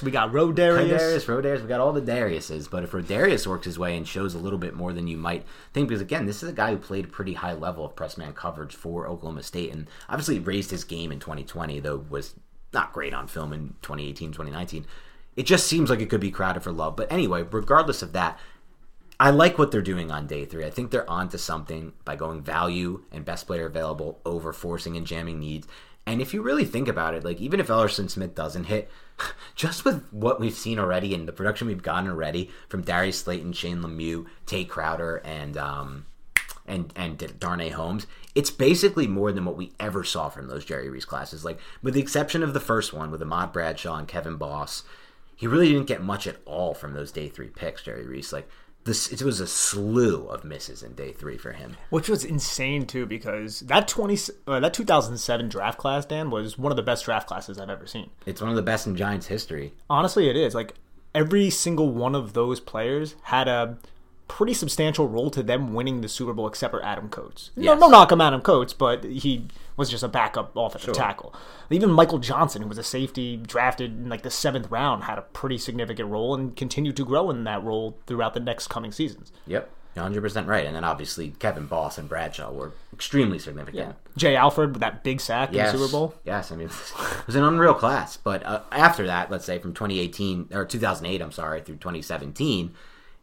[0.01, 0.05] name?
[0.05, 0.89] We got Rodarius.
[0.89, 2.69] Rodarius, Rodarius, we got all the Dariuses.
[2.69, 5.47] But if Rodarius works his way and shows a little bit more than you might
[5.73, 8.19] think, because again, this is a guy who played a pretty high level of press
[8.19, 12.35] man coverage for Oklahoma State and obviously raised his game in 2020, though was
[12.73, 14.85] not great on film in 2018, 2019.
[15.37, 16.97] It just seems like it could be crowded for love.
[16.97, 18.39] But anyway, regardless of that,
[19.19, 20.65] I like what they're doing on day three.
[20.65, 25.07] I think they're onto something by going value and best player available over forcing and
[25.07, 25.69] jamming needs.
[26.07, 28.91] And if you really think about it, like even if Elerson Smith doesn't hit,
[29.55, 33.53] just with what we've seen already and the production we've gotten already from Darius Slayton,
[33.53, 36.07] Shane Lemieux, Tae Crowder, and um,
[36.67, 40.91] and and Darnay Holmes, it's basically more than what we ever saw from those Jerry
[40.91, 41.45] Reese classes.
[41.45, 44.83] Like with the exception of the first one with Ahmad Bradshaw and Kevin Boss,
[45.37, 47.83] he really didn't get much at all from those day three picks.
[47.83, 48.49] Jerry Reese, like
[48.85, 51.77] this, it was a slew of misses in day three for him.
[51.91, 56.31] Which was insane too, because that twenty uh, that two thousand seven draft class, Dan,
[56.31, 58.11] was one of the best draft classes I've ever seen.
[58.27, 59.73] It's one of the best in Giants history.
[59.89, 60.55] Honestly, it is.
[60.55, 60.75] Like
[61.15, 63.79] every single one of those players had a
[64.29, 67.51] pretty substantial role to them winning the Super Bowl, except for Adam Koets.
[67.57, 67.81] No, Yes.
[67.81, 71.35] no knock on Adam Koets, but he was just a backup offensive tackle.
[71.71, 75.23] Even Michael Johnson, who was a safety drafted in like the seventh round, had a
[75.23, 79.33] pretty significant role and continued to grow in that role throughout the next coming seasons.
[79.47, 80.65] Yep, 100 percent right.
[80.67, 83.97] And then obviously Kevin Boss and Bradshaw were extremely significant.
[84.17, 85.73] Jay Alford with that big sack Yes.
[85.75, 86.15] in the Super Bowl.
[86.25, 88.17] Yes, I mean it was an unreal class.
[88.17, 92.75] But uh, after that, let's say from 2018 or 2008, I'm sorry, through 2017,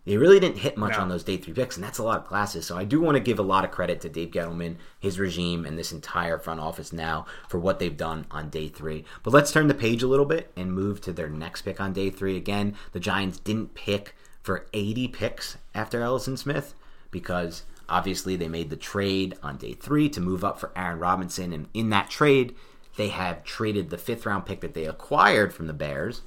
[0.06, 1.02] they really didn't hit much No.
[1.04, 2.66] on those day three picks, and that's a lot of classes.
[2.66, 5.66] So I do want to give a lot of credit to Dave Gettleman, his regime,
[5.66, 9.06] and this entire front office now for what they've done on day three.
[9.24, 11.94] But let's turn the page a little bit and move to their next pick on
[11.94, 12.36] day three.
[12.36, 16.74] Again, the Giants didn't pick for 80 picks after Elerson Smith
[17.12, 21.54] because obviously they made the trade on day three to move up for Aaron Robinson.
[21.54, 22.56] And in that trade,
[22.98, 26.22] they have traded the fifth round pick that they acquired from the Bears.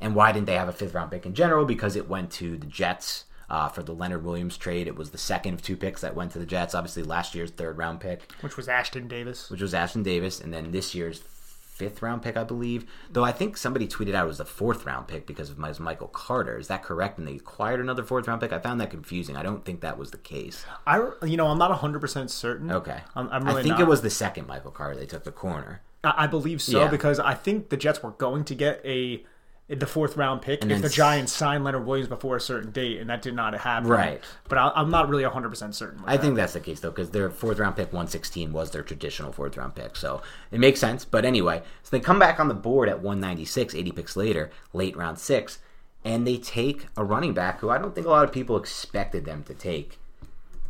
[0.00, 1.64] And why didn't they have a fifth round pick in general?
[1.64, 4.86] Because it went to the Jets uh, for the Leonard Williams trade.
[4.86, 6.74] It was the second of two picks that went to the Jets.
[6.74, 9.50] Obviously, last year's third round pick, which was Ashtyn Davis.
[9.50, 12.86] which was Ashtyn Davis, and then this year's fifth round pick, I believe.
[13.10, 15.72] Though I think somebody tweeted out it was the fourth round pick because of my-
[15.78, 16.58] Michael Carter.
[16.58, 17.18] Is that correct?
[17.18, 18.52] And they acquired another fourth round pick.
[18.52, 19.36] I found that confusing.
[19.36, 20.64] I don't think that was the case.
[20.86, 22.70] I, you know, I'm not 100 percent certain.
[22.70, 23.80] Okay, I'm, I'm really I think not.
[23.82, 24.96] it was the second Michael Carter.
[24.96, 25.80] They took the corner.
[26.04, 26.88] I I believe so Yeah.
[26.88, 29.24] because I think the Jets were going to get a
[29.68, 33.00] the fourth round pick And if the Giants signed Leonard Williams before a certain date,
[33.00, 33.88] and that did not happen.
[33.88, 34.22] Right.
[34.48, 36.02] But I, I'm not really 100 percent certain.
[36.06, 36.22] I that.
[36.22, 39.56] think that's the case though, because their fourth round pick, 116, was their traditional fourth
[39.56, 39.96] round pick.
[39.96, 41.04] So it makes sense.
[41.04, 44.96] But anyway, so they come back on the board at 196, 80 picks later, late
[44.96, 45.58] round six,
[46.04, 49.26] and they take a running back who I don't think a lot of people expected
[49.26, 49.98] them to take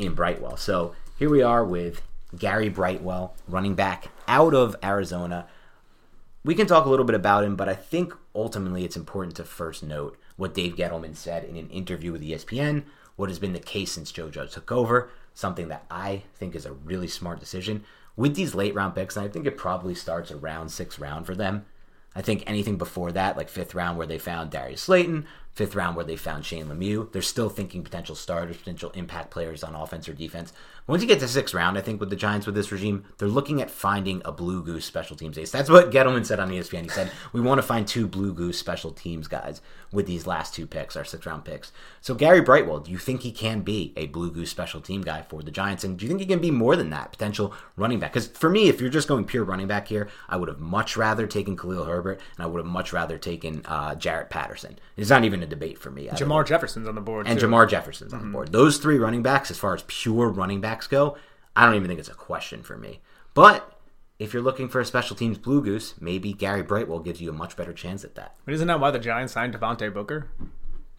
[0.00, 0.56] in Brightwell.
[0.56, 2.02] So here we are with
[2.36, 5.46] Gary Brightwell, running back out of Arizona.
[6.44, 9.44] We can talk a little bit about him, but I think ultimately it's important to
[9.44, 12.84] first note what Dave Gettleman said in an interview with ESPN,
[13.16, 16.64] what has been the case since Joe Judge took over, something that I think is
[16.64, 17.84] a really smart decision.
[18.16, 21.34] With these late round picks, and I think it probably starts around sixth round for
[21.34, 21.66] them.
[22.14, 25.26] I think anything before that, like fifth round where they found Darius Slayton,
[25.58, 29.64] fifth round where they found Shane Lemieux, they're still thinking potential starters, potential impact players
[29.64, 30.52] on offense or defense.
[30.86, 33.28] Once you get to sixth round, I think with the Giants with this regime, they're
[33.28, 35.50] looking at finding a blue goose special teams ace.
[35.50, 36.84] That's what Gettleman said on ESPN.
[36.84, 39.60] He said, We want to find two blue goose special teams guys
[39.92, 41.72] with these last two picks, our sixth round picks.
[42.00, 45.22] So Gary Brightwell, do you think he can be a blue goose special team guy
[45.22, 45.84] for the Giants?
[45.84, 48.12] And do you think he can be more than that, potential running back?
[48.12, 50.96] Because for me, if you're just going pure running back here, I would have much
[50.96, 54.78] rather taken Khalil Herbert and I would have much rather taken uh, Jaret Patterson.
[54.96, 56.08] It's not even a debate for me.
[56.08, 57.46] Jermar Jefferson's on the board and too.
[57.46, 58.32] Jermar Jefferson's on the mm-hmm.
[58.32, 58.52] board.
[58.52, 61.16] Those three running backs, as far as pure running backs go,
[61.56, 63.00] I don't even think it's a question for me.
[63.34, 63.78] But
[64.18, 67.32] if you're looking for a special teams blue goose, maybe Gary Brightwell gives you a
[67.32, 70.28] much better chance at that But isn't that why the Giants signed Devontae Booker?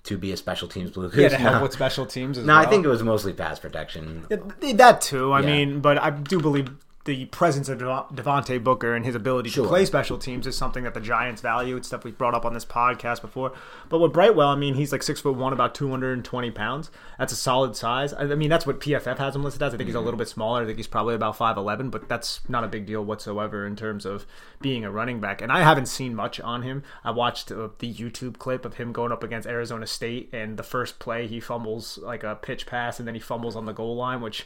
[0.03, 1.19] to be a special teams blue goose.
[1.19, 2.65] Yeah, to help no, with special teams as No, well.
[2.65, 4.25] I think it was mostly pass protection.
[4.29, 5.31] that too.
[5.33, 5.45] I Yeah.
[5.45, 6.69] mean, but I do believe
[7.09, 9.63] the presence of Dev- Devontae Booker and his ability Sure.
[9.63, 11.75] to play special teams is something that the Giants value.
[11.75, 13.51] It's stuff we've brought up on this podcast before.
[13.89, 16.51] But with Brightwell, I mean, he's like six foot one, about two hundred and twenty
[16.51, 16.91] pounds.
[17.17, 18.13] That's a solid size.
[18.13, 19.73] I I mean, that's what PFF has him listed as.
[19.73, 20.61] I think he's a little bit smaller.
[20.61, 23.75] I think he's probably about five eleven, but that's not a big deal whatsoever in
[23.75, 24.27] terms of
[24.61, 25.41] being a running back.
[25.41, 26.83] And I haven't seen much on him.
[27.03, 30.63] I watched uh, the YouTube clip of him going up against Arizona State, and the
[30.63, 33.95] first play he fumbles like a pitch pass, and then he fumbles on the goal
[33.95, 34.45] line, which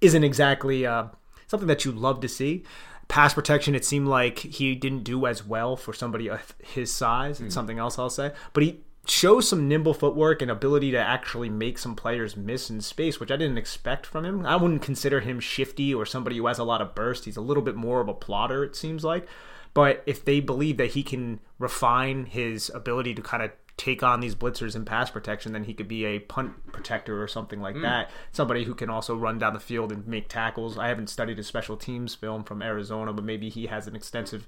[0.00, 1.04] isn't exactly uh,
[1.50, 2.62] something that you love to see.
[3.08, 7.40] Pass protection, it seemed like he didn't do as well for somebody of his size.
[7.40, 7.58] It's hmm.
[7.58, 11.78] something else I'll say, but he shows some nimble footwork and ability to actually make
[11.78, 14.46] some players miss in space, which I didn't expect from him.
[14.46, 17.24] I wouldn't consider him shifty or somebody who has a lot of burst.
[17.24, 19.26] He's a little bit more of a plotter, it seems like.
[19.74, 24.20] But if they believe that he can refine his ability to kind of take on
[24.20, 27.76] these blitzers in pass protection, then he could be a punt protector or something like
[27.76, 27.82] hmm.
[27.82, 28.10] that.
[28.30, 30.76] Somebody who can also run down the field and make tackles.
[30.76, 34.46] I haven't studied his special teams film from Arizona, but maybe he has an extensive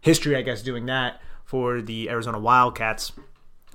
[0.00, 3.12] history, I guess, doing that for the Arizona Wildcats.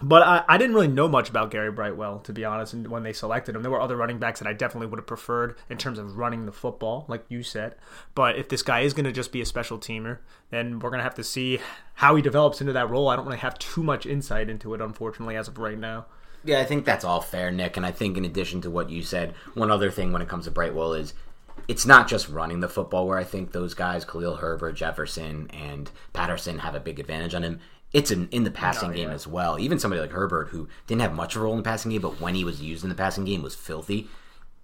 [0.02, 2.74] But I, I didn't really know much about Gary Brightwell, to be honest.
[2.74, 5.08] And when they selected him, there were other running backs that I definitely would have
[5.08, 7.76] preferred in terms of running the football, like you said.
[8.16, 11.00] But if this guy is going to just be a special teamer, then we're going
[11.00, 11.60] to have to see
[11.96, 13.08] how he develops into that role.
[13.08, 16.08] I don't really have too much insight into it, unfortunately, as of right now.
[16.44, 17.78] Yeah, I think that's all fair, Nick.
[17.78, 20.46] And I think in addition to what you said, one other thing when it comes
[20.46, 21.14] to Brightwell is
[21.68, 25.90] it's not just running the football where I think those guys, Khalil Herbert, Jefferson, and
[26.12, 27.60] Patterson, have a big advantage on him.
[27.94, 29.60] It's in, in the passing game as well.
[29.60, 32.02] Even somebody like Herbert, who didn't have much of a role in the passing game,
[32.02, 34.08] but when he was used in the passing game was filthy.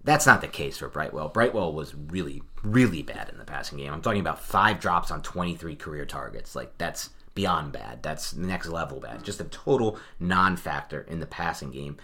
[0.02, 1.28] That's not the case for Brightwell.
[1.28, 3.92] Brightwell was really, really bad in the passing game.
[3.92, 6.56] I'm talking about five drops on 23 career targets.
[6.56, 8.02] Like, that's beyond bad.
[8.02, 9.20] That's next level bad.
[9.20, 9.22] Mm.
[9.24, 11.98] Just a total non factor in the passing game.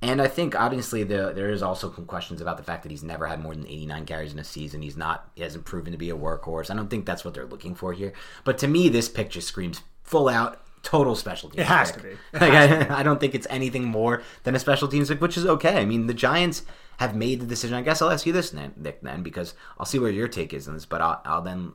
[0.00, 3.02] And I think obviously the, there is also some questions about the fact that he's
[3.02, 4.82] never had more than 89 carries in a season.
[4.82, 6.70] He's not he hasn't proven to be a workhorse.
[6.70, 8.12] I don't think that's what they're looking for here.
[8.44, 11.60] But to me, this picture screams full out total special teams.
[11.60, 12.00] It has pick.
[12.00, 12.14] to be.
[12.14, 15.36] It Like, I, I don't think it's anything more than a special teams pick, which
[15.36, 15.78] is okay.
[15.78, 16.62] I mean, the Giants
[16.98, 17.76] have made the decision.
[17.76, 20.68] I guess I'll ask you this, Nick, then, because I'll see where your take is
[20.68, 21.72] on this, but I'll, I'll then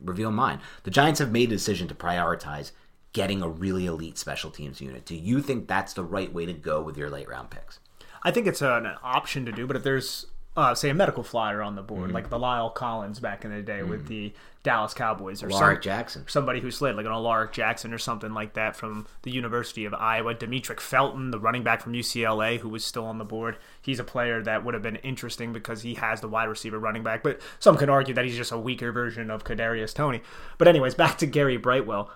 [0.00, 0.60] reveal mine.
[0.82, 2.72] The Giants have made a decision to prioritize
[3.12, 5.06] getting a really elite special teams unit.
[5.06, 7.80] Do you think that's the right way to go with your late round picks?
[8.22, 10.26] I think it's an option to do, but if there's
[10.56, 13.62] uh, say a medical flyer on the board, like the Lyle Collins back in the
[13.62, 14.32] day with the
[14.66, 16.24] Dallas Cowboys, or Lark some- Jackson.
[16.26, 19.94] somebody who slid, like an Alaric Jackson or something like that from the University of
[19.94, 20.34] Iowa.
[20.34, 23.58] Demetric Felton, the running back from UCLA, who was still on the board.
[23.80, 27.04] He's a player that would have been interesting because he has the wide receiver running
[27.04, 30.20] back, but some could argue that he's just a weaker version of Kadarius Toney.
[30.58, 32.10] But anyways, back to Gary Brightwell.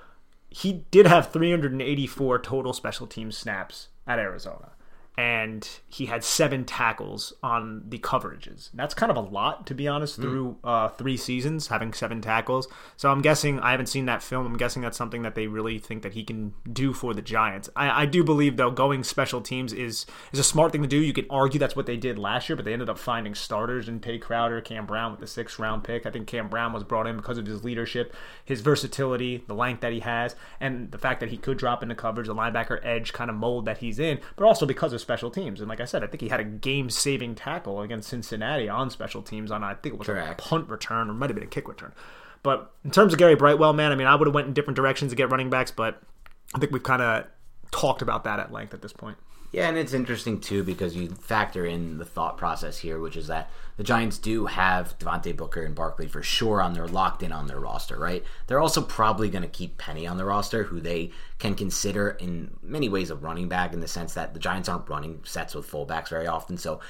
[0.49, 4.73] He did have 384 total special team snaps at Arizona.
[5.21, 8.71] And he had seven tackles on the coverages.
[8.73, 12.69] That's kind of a lot, to be honest, through uh, three seasons, having seven tackles.
[12.97, 14.47] So I'm guessing, I haven't seen that film.
[14.47, 17.69] I'm guessing that's something that they really think that he can do for the Giants.
[17.77, 20.97] I, I do believe, though, going special teams is is a smart thing to do.
[20.97, 23.91] You could argue that's what they did last year, but they ended up finding starters
[23.91, 26.07] in Tae Crowder, Cam Brown with the sixth round pick.
[26.07, 29.83] I think Cam Brown was brought in because of his leadership, his versatility, the length
[29.83, 33.13] that he has, and the fact that he could drop into coverage, the linebacker edge
[33.13, 35.61] kind of mold that he's in, but also because of special teams.
[35.61, 38.91] And like I said, I think he had a game saving tackle against Cincinnati on
[38.91, 40.31] special teams on, I think it was Correct.
[40.31, 41.93] a punt return or might have been a kick return.
[42.45, 44.77] But in terms of Gary Brightwell, man, I mean, I would have went in different
[44.77, 46.01] directions to get running backs, but
[46.55, 47.27] I think we've kind of
[47.73, 49.19] talked about that at length at this point.
[49.53, 53.27] Yeah, and it's interesting too because you factor in the thought process here, which is
[53.27, 53.51] that
[53.81, 57.47] the Giants do have Devontae Booker and Barkley for sure on their locked in on
[57.47, 58.23] their roster, right?
[58.47, 62.51] They're also probably going to keep Penny on the roster, who they can consider in
[62.63, 65.67] many ways a running back in the sense that the Giants aren't running sets with
[65.67, 66.59] fullbacks very often.
[66.59, 66.81] So,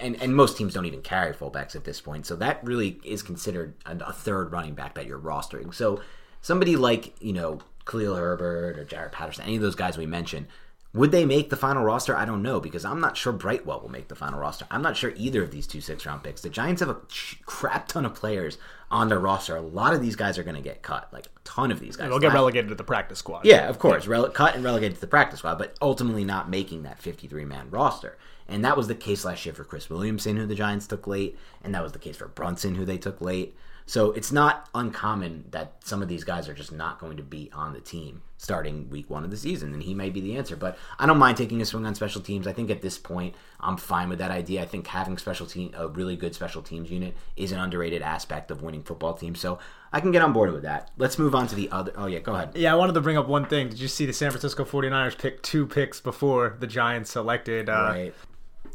[0.00, 2.24] and and most teams don't even carry fullbacks at this point.
[2.24, 5.74] So that really is considered a, third running back that you're rostering.
[5.74, 6.00] So
[6.40, 10.46] somebody like you know Khalil Herbert or Jaret Patterson, any of those guys we mentioned.
[10.94, 12.16] Would they make the final roster?
[12.16, 14.66] I don't know because I'm not sure Brightwell will make the final roster.
[14.70, 16.40] I'm not sure either of these two six round picks.
[16.40, 16.96] The Giants have a
[17.44, 18.56] crap ton of players
[18.90, 19.54] on their roster.
[19.54, 21.94] A lot of these guys are going to get cut, like a ton of these
[21.96, 22.08] guys.
[22.08, 23.44] They'll get relegated to the practice squad.
[23.44, 26.84] yeah, of course, rele- cut and relegated to the practice squad, but ultimately not making
[26.84, 28.16] that 53 man roster.
[28.48, 31.36] And that was the case last year for Chris Williamson, who the Giants took late,
[31.62, 33.54] and that was the case for Brunson, who they took late.
[33.88, 37.50] So it's not uncommon that some of these guys are just not going to be
[37.54, 40.56] on the team starting week one of the season, and he may be the answer.
[40.56, 42.46] But I don't mind taking a swing on special teams.
[42.46, 44.60] I think at this point, I'm fine with that idea.
[44.60, 48.50] I think having special team, a really good special teams unit, is an underrated aspect
[48.50, 49.40] of winning football teams.
[49.40, 49.58] So
[49.90, 50.90] I can get on board with that.
[50.98, 51.92] Let's move on to the other.
[51.96, 52.50] Oh yeah, go ahead.
[52.56, 53.70] Yeah, I wanted to bring up one thing.
[53.70, 57.72] Did you see the San Francisco 49ers pick two picks before the Giants selected uh,
[57.88, 58.14] Right.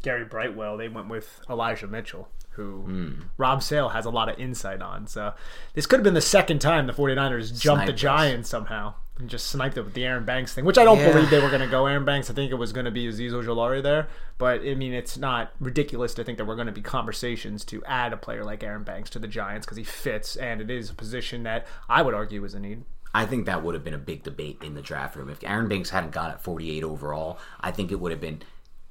[0.02, 0.76] Gary Brightwell?
[0.76, 3.12] They went with Elijah Mitchell, who Hmm.
[3.36, 5.06] Rob Sale has a lot of insight on.
[5.06, 5.34] So
[5.74, 9.46] this could have been the second time the 49ers jumped the Giants somehow and just
[9.46, 11.12] sniped it with the Aaron Banks thing, which I don't Yeah.
[11.12, 12.28] believe they were going to go Aaron Banks.
[12.30, 14.08] I think it was going to be Azeez Ojulari there.
[14.38, 17.82] But, I mean, it's not ridiculous to think that we're going to be conversations to
[17.84, 20.90] add a player like Aaron Banks to the Giants because he fits, and it is
[20.90, 22.82] a position that I would argue is a need.
[23.16, 25.28] I think that would have been a big debate in the draft room.
[25.30, 28.42] If Aaron Banks hadn't gone at 48 overall, I think it would have been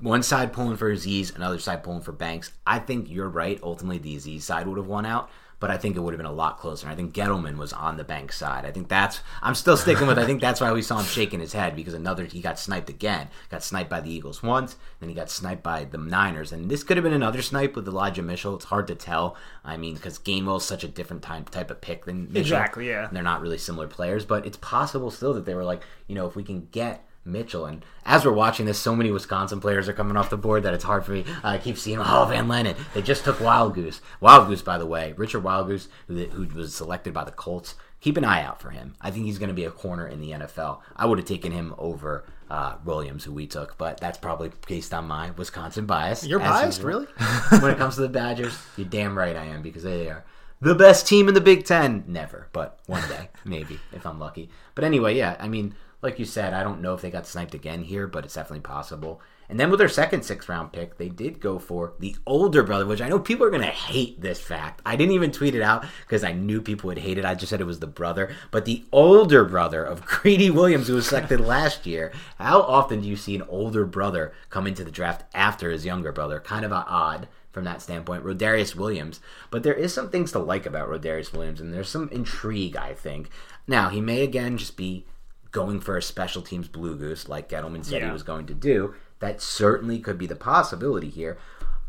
[0.04, 2.52] one side pulling for Azeez, another side pulling for Banks.
[2.68, 3.60] I think you're right.
[3.64, 5.30] Ultimately, the Azeez side would have won out,
[5.62, 6.90] but I think it would have been a lot closer.
[6.90, 8.66] I think Gettleman was on the Banks side.
[8.66, 9.22] I think that's.
[9.42, 10.20] I'm still sticking with.
[10.20, 12.90] I think that's why we saw him shaking his head because another he got sniped
[12.90, 13.30] again.
[13.50, 16.84] Got sniped by the Eagles once, then he got sniped by the Niners, and this
[16.84, 18.56] could have been another snipe with Elijah Mitchell.
[18.56, 19.38] It's hard to tell.
[19.64, 22.42] I mean, because Gainwell's such a different type type of pick than Mitchell.
[22.42, 23.08] Exactly, yeah.
[23.08, 26.16] And they're not really similar players, but it's possible still that they were like, you
[26.16, 29.88] know, if we can get Mitchell, and as we're watching this, so many Wisconsin players
[29.88, 31.26] are coming off the board that it's hard for me.
[31.44, 32.76] I keep seeing, oh, Van Lanen.
[32.94, 34.02] They just took Wildgoose.
[34.20, 37.76] Wild Goose, by the way, Rachad Wildgoose, who, who was selected by the Colts.
[38.02, 38.96] Keep an eye out for him.
[39.00, 40.82] I think he's going to be a corner in the NFL.
[40.96, 44.94] I would have taken him over uh, Williams, who we took, but that's probably based
[44.94, 46.26] on my Wisconsin bias.
[46.26, 46.90] You're biased, usual.
[46.90, 47.08] really?
[47.62, 50.26] when it comes to the Badgers, you're damn right I am because they are
[50.62, 52.04] the best team in the Big Ten.
[52.08, 54.50] Never, but one day, maybe, if I'm lucky.
[54.76, 55.74] But anyway, yeah, I mean,
[56.04, 58.60] like you said, I don't know if they got sniped again here, but it's definitely
[58.60, 59.22] possible.
[59.50, 62.86] And then with their second sixth round pick, they did go for the older brother,
[62.86, 64.82] which I know people are going to hate this fact.
[64.86, 67.26] I didn't even tweet it out because I knew people would hate it.
[67.26, 68.36] I just said it was the brother.
[68.52, 72.12] But the older brother of Greedy Williams, who was selected last year.
[72.38, 76.12] How often do you see an older brother come into the draft after his younger
[76.12, 76.40] brother?
[76.40, 78.26] Kind of odd from that standpoint.
[78.26, 79.20] Rodarius Williams.
[79.52, 82.94] But there is some things to like about Rodarius Williams, and there's some intrigue, I
[82.94, 83.30] think.
[83.68, 85.06] Now, he may again just be
[85.54, 88.94] going for a special teams blue goose like Gettleman said he was going to do.
[89.20, 91.38] That certainly could be the possibility here.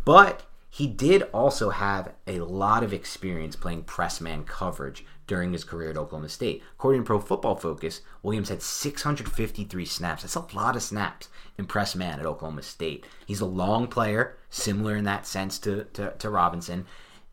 [0.05, 5.65] But he did also have a lot of experience playing press man coverage during his
[5.65, 6.62] career at Oklahoma State.
[6.75, 10.23] According to Pro Football Focus, Williams had 653 snaps.
[10.23, 13.07] That's a lot of snaps in press man at Oklahoma State.
[13.25, 16.87] He's a long player, similar in that sense to, to, to Robinson.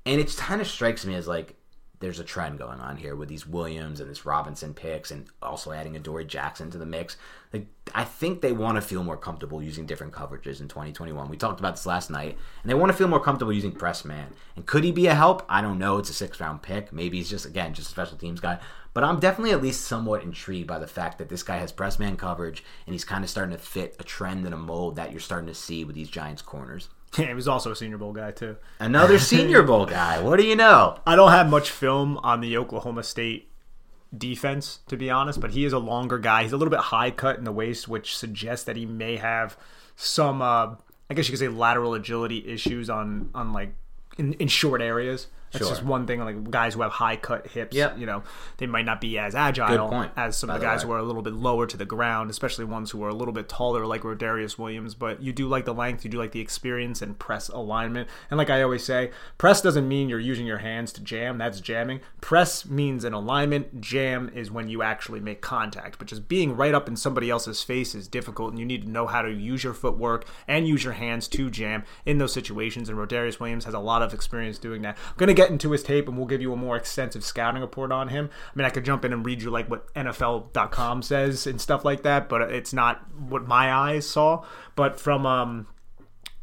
[0.05, 1.55] And it kind of strikes me as like
[2.01, 5.71] there's a trend going on here with these Williams and this Robinson picks, and also
[5.71, 7.15] adding Adoree Jackson to the mix.
[7.53, 11.29] Like, I think they want to feel more comfortable using different coverages in 2021.
[11.29, 14.03] We talked about this last night, and they want to feel more comfortable using press
[14.03, 14.33] man.
[14.55, 15.45] And could he be a help?
[15.47, 15.97] I don't know.
[15.97, 16.91] It's a six round pick.
[16.91, 18.59] Maybe he's just again just a special teams guy.
[18.93, 21.99] But I'm definitely at least somewhat intrigued by the fact that this guy has press
[21.99, 25.11] man coverage, and he's kind of starting to fit a trend and a mold that
[25.11, 26.89] you're starting to see with these Giants corners.
[27.17, 28.57] Yeah, he was also a Senior Bowl guy too.
[28.79, 30.21] Another Senior Bowl guy.
[30.21, 30.97] What do you know?
[31.05, 33.49] I don't have much film on the Oklahoma State
[34.17, 36.43] defense, to be honest, but he is a longer guy.
[36.43, 39.57] He's a little bit high cut in the waist, which suggests that he may have
[39.95, 40.75] some, uh,
[41.09, 43.73] I guess you could say, lateral agility issues on on like
[44.17, 45.27] in, in short areas.
[45.51, 45.69] That's Sure.
[45.75, 46.19] just one thing.
[46.21, 47.97] Like guys who have high cut hips, Yep.
[47.97, 48.23] you know,
[48.57, 50.89] they might not be as agile as some of the the guys way.
[50.89, 53.33] who are a little bit lower to the ground, especially ones who are a little
[53.33, 54.95] bit taller, like Rodarius Williams.
[54.95, 58.07] But you do like the length, you do like the experience and press alignment.
[58.29, 61.37] And like I always say, press doesn't mean you're using your hands to jam.
[61.37, 61.99] That's jamming.
[62.21, 63.81] Press means an alignment.
[63.81, 65.97] Jam is when you actually make contact.
[65.97, 68.89] But just being right up in somebody else's face is difficult, and you need to
[68.89, 72.87] know how to use your footwork and use your hands to jam in those situations.
[72.89, 74.97] And Rodarius Williams has a lot of experience doing that.
[75.09, 77.91] I'm gonna get into his tape, and we'll give you a more extensive scouting report
[77.91, 78.29] on him.
[78.31, 81.83] I mean, I could jump in and read you like what NFL.com says and stuff
[81.83, 84.43] like that, but it's not what my eyes saw.
[84.75, 85.67] But from um,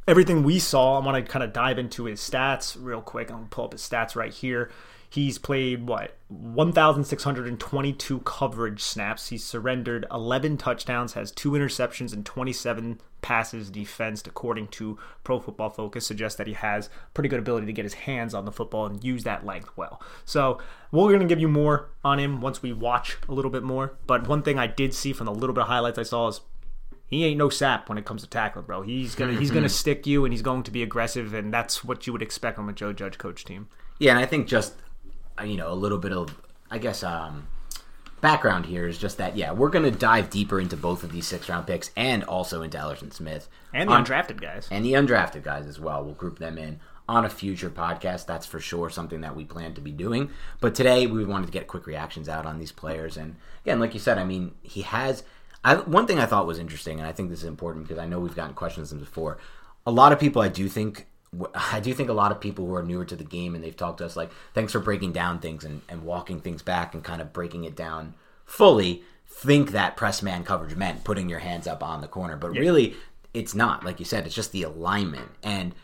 [0.06, 3.30] everything we saw, I want to kind of dive into his stats real quick.
[3.30, 4.70] I'm gonna pull up his stats right here.
[5.10, 9.28] He's played what 1,622 coverage snaps.
[9.28, 15.70] He's surrendered 11 touchdowns, has two interceptions, and 27 passes defensed, according to Pro Football
[15.70, 16.06] Focus.
[16.06, 19.02] Suggests that he has pretty good ability to get his hands on the football and
[19.02, 20.02] use that length well.
[20.26, 20.58] So
[20.92, 23.94] we're going to give you more on him once we watch a little bit more.
[24.06, 26.42] But one thing I did see from the little bit of highlights I saw is
[27.06, 28.82] he ain't no sap when it comes to tackling, bro.
[28.82, 32.06] He's gonna he's gonna stick you and he's going to be aggressive, and that's what
[32.06, 33.68] you would expect from a Joe Judge coach team.
[33.98, 34.74] Yeah, and I think just
[35.44, 36.28] you know a little bit of
[36.70, 37.46] I guess um,
[38.20, 41.48] background here is just that yeah we're gonna dive deeper into both of these six
[41.48, 44.68] round picks and also into Elerson Smith And the on- undrafted guys.
[44.70, 46.04] and the undrafted guys as well.
[46.04, 48.26] We'll group them in on a future podcast.
[48.26, 50.30] That's for sure something that we plan to be doing.
[50.60, 53.16] But today we wanted to get quick reactions out on these players.
[53.16, 55.22] And again, like you said, I mean, he has.
[55.64, 58.06] I, one thing I thought was interesting, and I think this is important because I
[58.06, 59.38] know we've gotten questions on before.
[59.86, 61.06] A lot of people, I do think.
[61.54, 63.76] I do think a lot of people who are newer to the game and they've
[63.76, 67.04] talked to us like, thanks for breaking down things and, and walking things back and
[67.04, 68.14] kind of breaking it down
[68.46, 72.36] fully, think that press man coverage meant putting your hands up on the corner.
[72.36, 72.96] But really,
[73.34, 73.84] it's not.
[73.84, 75.30] Like you said, it's just the alignment.
[75.42, 75.74] And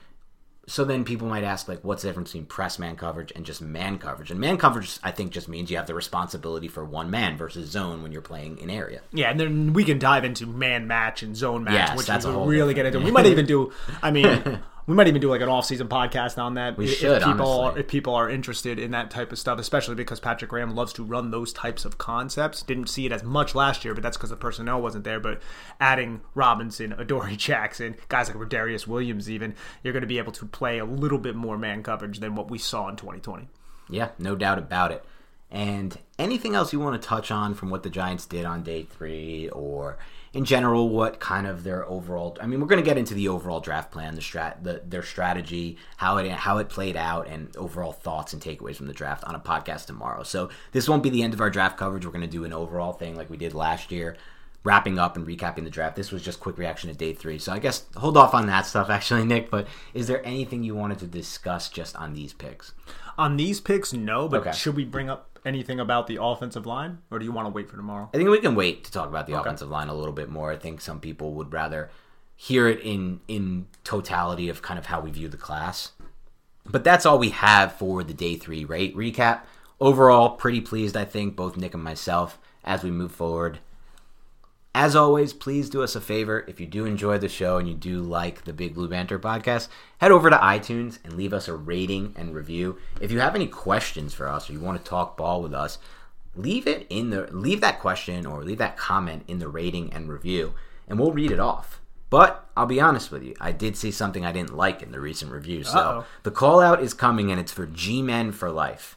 [0.66, 3.60] so then people might ask, like, what's the difference between press man coverage and just
[3.60, 4.30] man coverage?
[4.30, 7.70] And man coverage, I think, just means you have the responsibility for one man versus
[7.70, 9.02] zone when you're playing in area.
[9.12, 12.24] Yeah, and then we can dive into man match and zone match, Yes, which that's
[12.24, 12.98] we a will really get into.
[13.00, 13.72] We might even do.
[14.02, 16.76] I mean, we might even do like an off-season podcast on that.
[16.76, 17.80] We if should, people honestly.
[17.80, 21.02] if people are interested in that type of stuff, especially because Patrick Graham loves to
[21.04, 22.62] run those types of concepts.
[22.62, 25.20] Didn't see it as much last year, but that's because the personnel wasn't there.
[25.20, 25.40] But
[25.80, 30.46] adding Robinson, Adoree Jackson, guys like Darius Williams, even you're going to be able to
[30.46, 33.48] play a little bit more man coverage than what we saw in 2020.
[33.88, 35.04] Yeah, no doubt about it.
[35.50, 38.82] And anything else you want to touch on from what the Giants did on day
[38.82, 39.98] three, or
[40.34, 42.36] in general, what kind of their overall?
[42.40, 45.02] I mean, we're going to get into the overall draft plan, the strat, the, their
[45.02, 49.24] strategy, how it how it played out, and overall thoughts and takeaways from the draft
[49.24, 50.24] on a podcast tomorrow.
[50.24, 52.04] So this won't be the end of our draft coverage.
[52.04, 54.16] We're going to do an overall thing like we did last year.
[54.64, 55.94] Wrapping up and recapping the draft.
[55.94, 57.38] This was just quick reaction to day three.
[57.38, 59.50] So I guess hold off on that stuff, actually, Nick.
[59.50, 62.72] But is there anything you wanted to discuss just on these picks?
[63.18, 64.26] On these picks, no.
[64.26, 64.52] But Okay.
[64.52, 67.68] should we bring up anything about the offensive line, or do you want to wait
[67.68, 68.10] for tomorrow?
[68.14, 70.52] I think we can wait to talk about the offensive line a little bit more.
[70.52, 71.90] I think some people would rather
[72.36, 75.92] hear it in in totality of kind of how we view the class.
[76.66, 79.42] But that's all we have for the day three rate recap.
[79.80, 83.58] Overall, pretty pleased, I think, both Nick and myself as we move forward.
[84.76, 86.44] As always, please do us a favor.
[86.48, 89.68] If you do enjoy the show and you do like the Big Blue Banter podcast,
[89.98, 92.78] head over to iTunes and leave us a rating and review.
[93.00, 95.78] If you have any questions for us or you want to talk ball with us,
[96.34, 100.10] leave it in the leave that question or leave that comment in the rating and
[100.10, 100.54] review
[100.88, 101.80] and we'll read it off.
[102.10, 105.00] But I'll be honest with you, I did see something I didn't like in the
[105.00, 105.62] recent review.
[105.62, 106.04] So Uh-oh.
[106.24, 108.96] the call out is coming and it's for G Men for Life.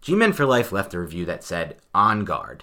[0.00, 2.62] G Men for Life left a review that said, On guard.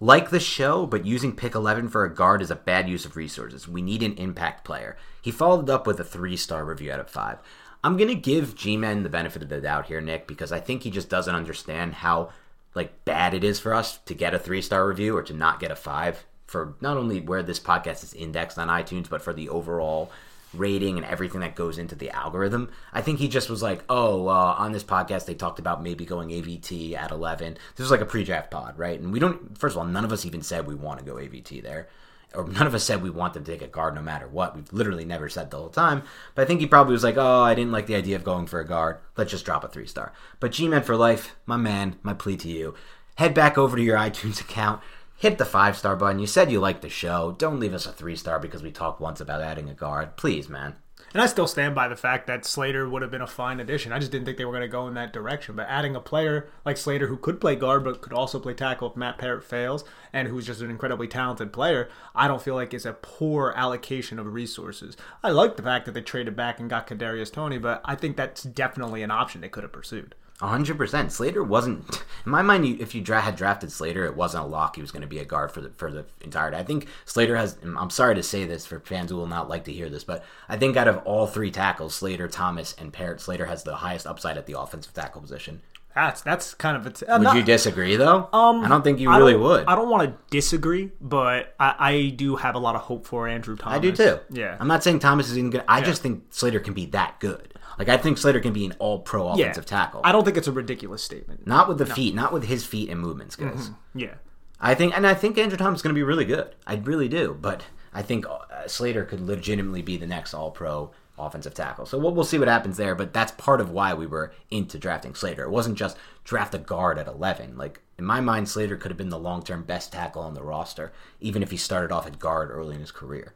[0.00, 3.16] Like the show, but using pick 11 for a guard is a bad use of
[3.16, 3.68] resources.
[3.68, 4.96] We need an impact player.
[5.22, 7.38] He followed up with a three star review out of five.
[7.84, 10.58] I'm going to give G Men the benefit of the doubt here, Nick, because I
[10.58, 12.30] think he just doesn't understand how
[12.74, 15.60] like bad it is for us to get a three star review or to not
[15.60, 19.32] get a five for not only where this podcast is indexed on iTunes, but for
[19.32, 20.10] the overall
[20.56, 22.70] rating and everything that goes into the algorithm.
[22.92, 26.04] I think he just was like, oh, uh, on this podcast they talked about maybe
[26.04, 27.54] going AVT at 11.
[27.76, 28.98] This was like a pre-draft pod, right?
[28.98, 29.56] And we don't.
[29.58, 31.88] First of all, none of us even said we want to go AVT there.
[32.34, 34.56] Or none of us said we want them to take a guard no matter what.
[34.56, 36.02] We've literally never said the whole time.
[36.34, 38.46] But I think he probably was like, oh, I didn't like the idea of going
[38.46, 38.98] for a guard.
[39.16, 40.12] Let's just drop a three star.
[40.40, 42.74] But G Man for life, my man, my plea to you.
[43.16, 44.80] Head back over to your iTunes account,
[45.16, 46.18] hit the five star button.
[46.18, 47.34] You said you liked the show.
[47.38, 50.16] Don't leave us a three star because we talked once about adding a guard.
[50.16, 50.76] Please, man.
[51.14, 53.92] And I still stand by the fact that Slater would have been a fine addition.
[53.92, 55.54] I just didn't think they were going to go in that direction.
[55.54, 58.90] But adding a player like Slater who could play guard but could also play tackle
[58.90, 62.74] if Matt Peart fails and who's just an incredibly talented player, I don't feel like
[62.74, 64.96] it's a poor allocation of resources.
[65.22, 68.16] I like the fact that they traded back and got Kadarius Toney, but I think
[68.16, 71.12] that's definitely an option they could have pursued hundred percent.
[71.12, 72.66] Slater wasn't, in my mind.
[72.66, 74.76] You, if you dra- had drafted Slater, it wasn't a lock.
[74.76, 76.56] He was going to be a guard for the for the entirety.
[76.56, 77.56] I think Slater has.
[77.62, 80.24] I'm sorry to say this for fans who will not like to hear this, but
[80.48, 84.06] I think out of all three tackles, Slater, Thomas, and Peart, Slater has the highest
[84.06, 85.62] upside at the offensive tackle position.
[85.94, 86.86] That's that's kind of.
[86.86, 88.28] A would not, you disagree though?
[88.32, 89.66] Um, I don't think you really would.
[89.66, 93.28] I don't want to disagree, but I, I, do have a lot of hope for
[93.28, 93.76] Andrew Thomas.
[93.76, 94.18] I do too.
[94.28, 95.62] Yeah, I'm not saying Thomas is even good.
[95.68, 95.84] I yeah.
[95.84, 97.53] just think Slater can be that good.
[97.78, 99.78] Like I think Slater can be an all pro offensive yeah.
[99.78, 100.00] tackle.
[100.04, 101.46] I don't think it's a ridiculous statement.
[101.46, 101.94] Not with the no.
[101.94, 103.70] feet, not with his feet and movement skills.
[103.70, 103.98] Mm-hmm.
[103.98, 104.14] Yeah.
[104.60, 106.54] I think and I think Andrew Thomas is going to be really good.
[106.66, 110.90] I really do, but I think uh, Slater could legitimately be the next all pro
[111.18, 111.86] offensive tackle.
[111.86, 114.78] So we'll, we'll see what happens there, but that's part of why we were into
[114.78, 115.44] drafting Slater.
[115.44, 117.56] It wasn't just draft a guard at 11.
[117.56, 120.92] Like in my mind Slater could have been the long-term best tackle on the roster
[121.20, 123.34] even if he started off at guard early in his career.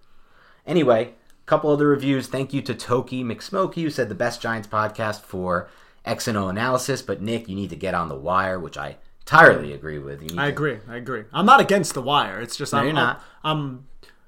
[0.67, 1.15] Anyway,
[1.49, 2.29] couple other reviews.
[2.29, 5.69] Thank you to Toki McSmokey, who said the best Giants podcast for
[6.05, 7.03] X and O analysis.
[7.03, 10.23] But Nick, you need to get on the wire, which I entirely agree with.
[10.23, 10.53] You I to...
[10.53, 10.79] agree.
[10.87, 11.25] I agree.
[11.33, 12.41] I'm not against the wire.
[12.41, 13.23] It's just no, I'm, you're not.
[13.43, 13.87] I'm, I'm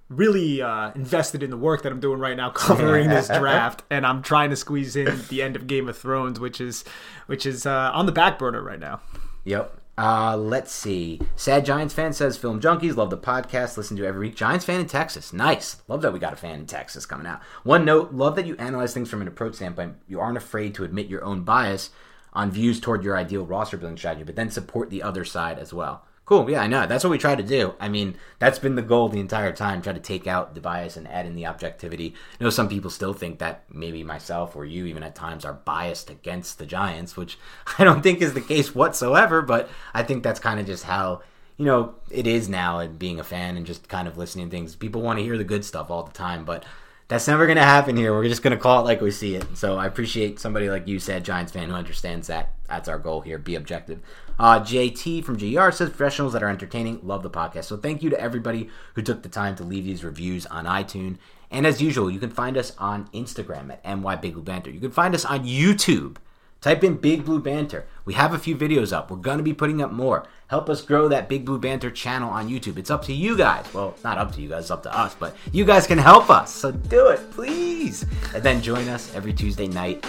[0.09, 4.07] really uh, invested in the work that I'm doing right now, covering this draft, and
[4.07, 6.85] I'm trying to squeeze in the end of Game of Thrones, which is
[7.27, 9.01] which is uh, on the back burner right now.
[9.45, 9.80] Yep.
[10.01, 11.21] Uh, let's see.
[11.37, 13.77] Sad Giants fan says Film Junkies love the podcast.
[13.77, 14.35] Listen to every week.
[14.35, 15.31] Giants fan in Texas.
[15.31, 15.83] Nice.
[15.89, 17.43] Love that we got a fan in Texas coming out.
[17.65, 19.97] One note: love that you analyze things from an approach standpoint.
[20.09, 21.91] You aren't afraid to admit your own bias
[22.33, 25.75] on views toward your ideal roster building strategy, but then support the other side as
[25.75, 26.07] well.
[26.31, 26.49] Cool.
[26.49, 26.87] Yeah, I know.
[26.87, 27.75] That's what we try to do.
[27.81, 29.83] I mean, that's been the goal the entire time.
[29.83, 32.15] Try to take out the bias and add in the objectivity.
[32.41, 35.55] I know some people still think that maybe myself or you even at times are
[35.55, 37.37] biased against the Giants, which
[37.81, 39.43] I don't think is the case whatsoever.
[39.43, 41.23] But I think that's kind of just how
[41.57, 44.57] you know it is now and being a fan and just kind of listening to
[44.57, 44.77] things.
[44.77, 46.65] People want to hear the good stuff all the time, but
[47.11, 48.15] that's never going to happen here.
[48.15, 49.45] We're just going to call it like we see it.
[49.57, 52.55] So I appreciate somebody like you said, Giants fan, who understands that.
[52.69, 53.37] That's our goal here.
[53.37, 53.99] Be objective.
[54.39, 57.65] Uh, JT from GR says professionals that are entertaining love the podcast.
[57.65, 61.19] So thank you to everybody who took the time to leave these reviews on iTunes.
[61.51, 64.71] And as usual, you can find us on Instagram at my Big Banter.
[64.71, 66.19] You can find us on YouTube.
[66.61, 67.87] Type in Big Blue Banter.
[68.05, 69.11] We have a few videos up.
[69.11, 70.27] We're going to be putting up more.
[70.49, 72.77] Help us grow that Big Blue Banter channel on YouTube.
[72.77, 73.65] It's up to you guys.
[73.73, 76.29] Well, not up to you guys, it's up to us, but you guys can help
[76.29, 76.53] us.
[76.53, 78.05] So do it, please.
[78.35, 80.05] And then join us every Tuesday night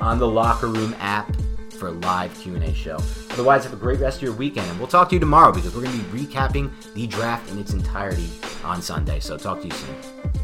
[0.00, 1.34] on the Locker Room app
[1.78, 2.98] for a live Q&A show.
[3.30, 5.74] Otherwise, have a great rest of your weekend, and we'll talk to you tomorrow because
[5.74, 8.28] we're going to be recapping the draft in its entirety
[8.62, 9.20] on Sunday.
[9.20, 10.43] So talk to you soon.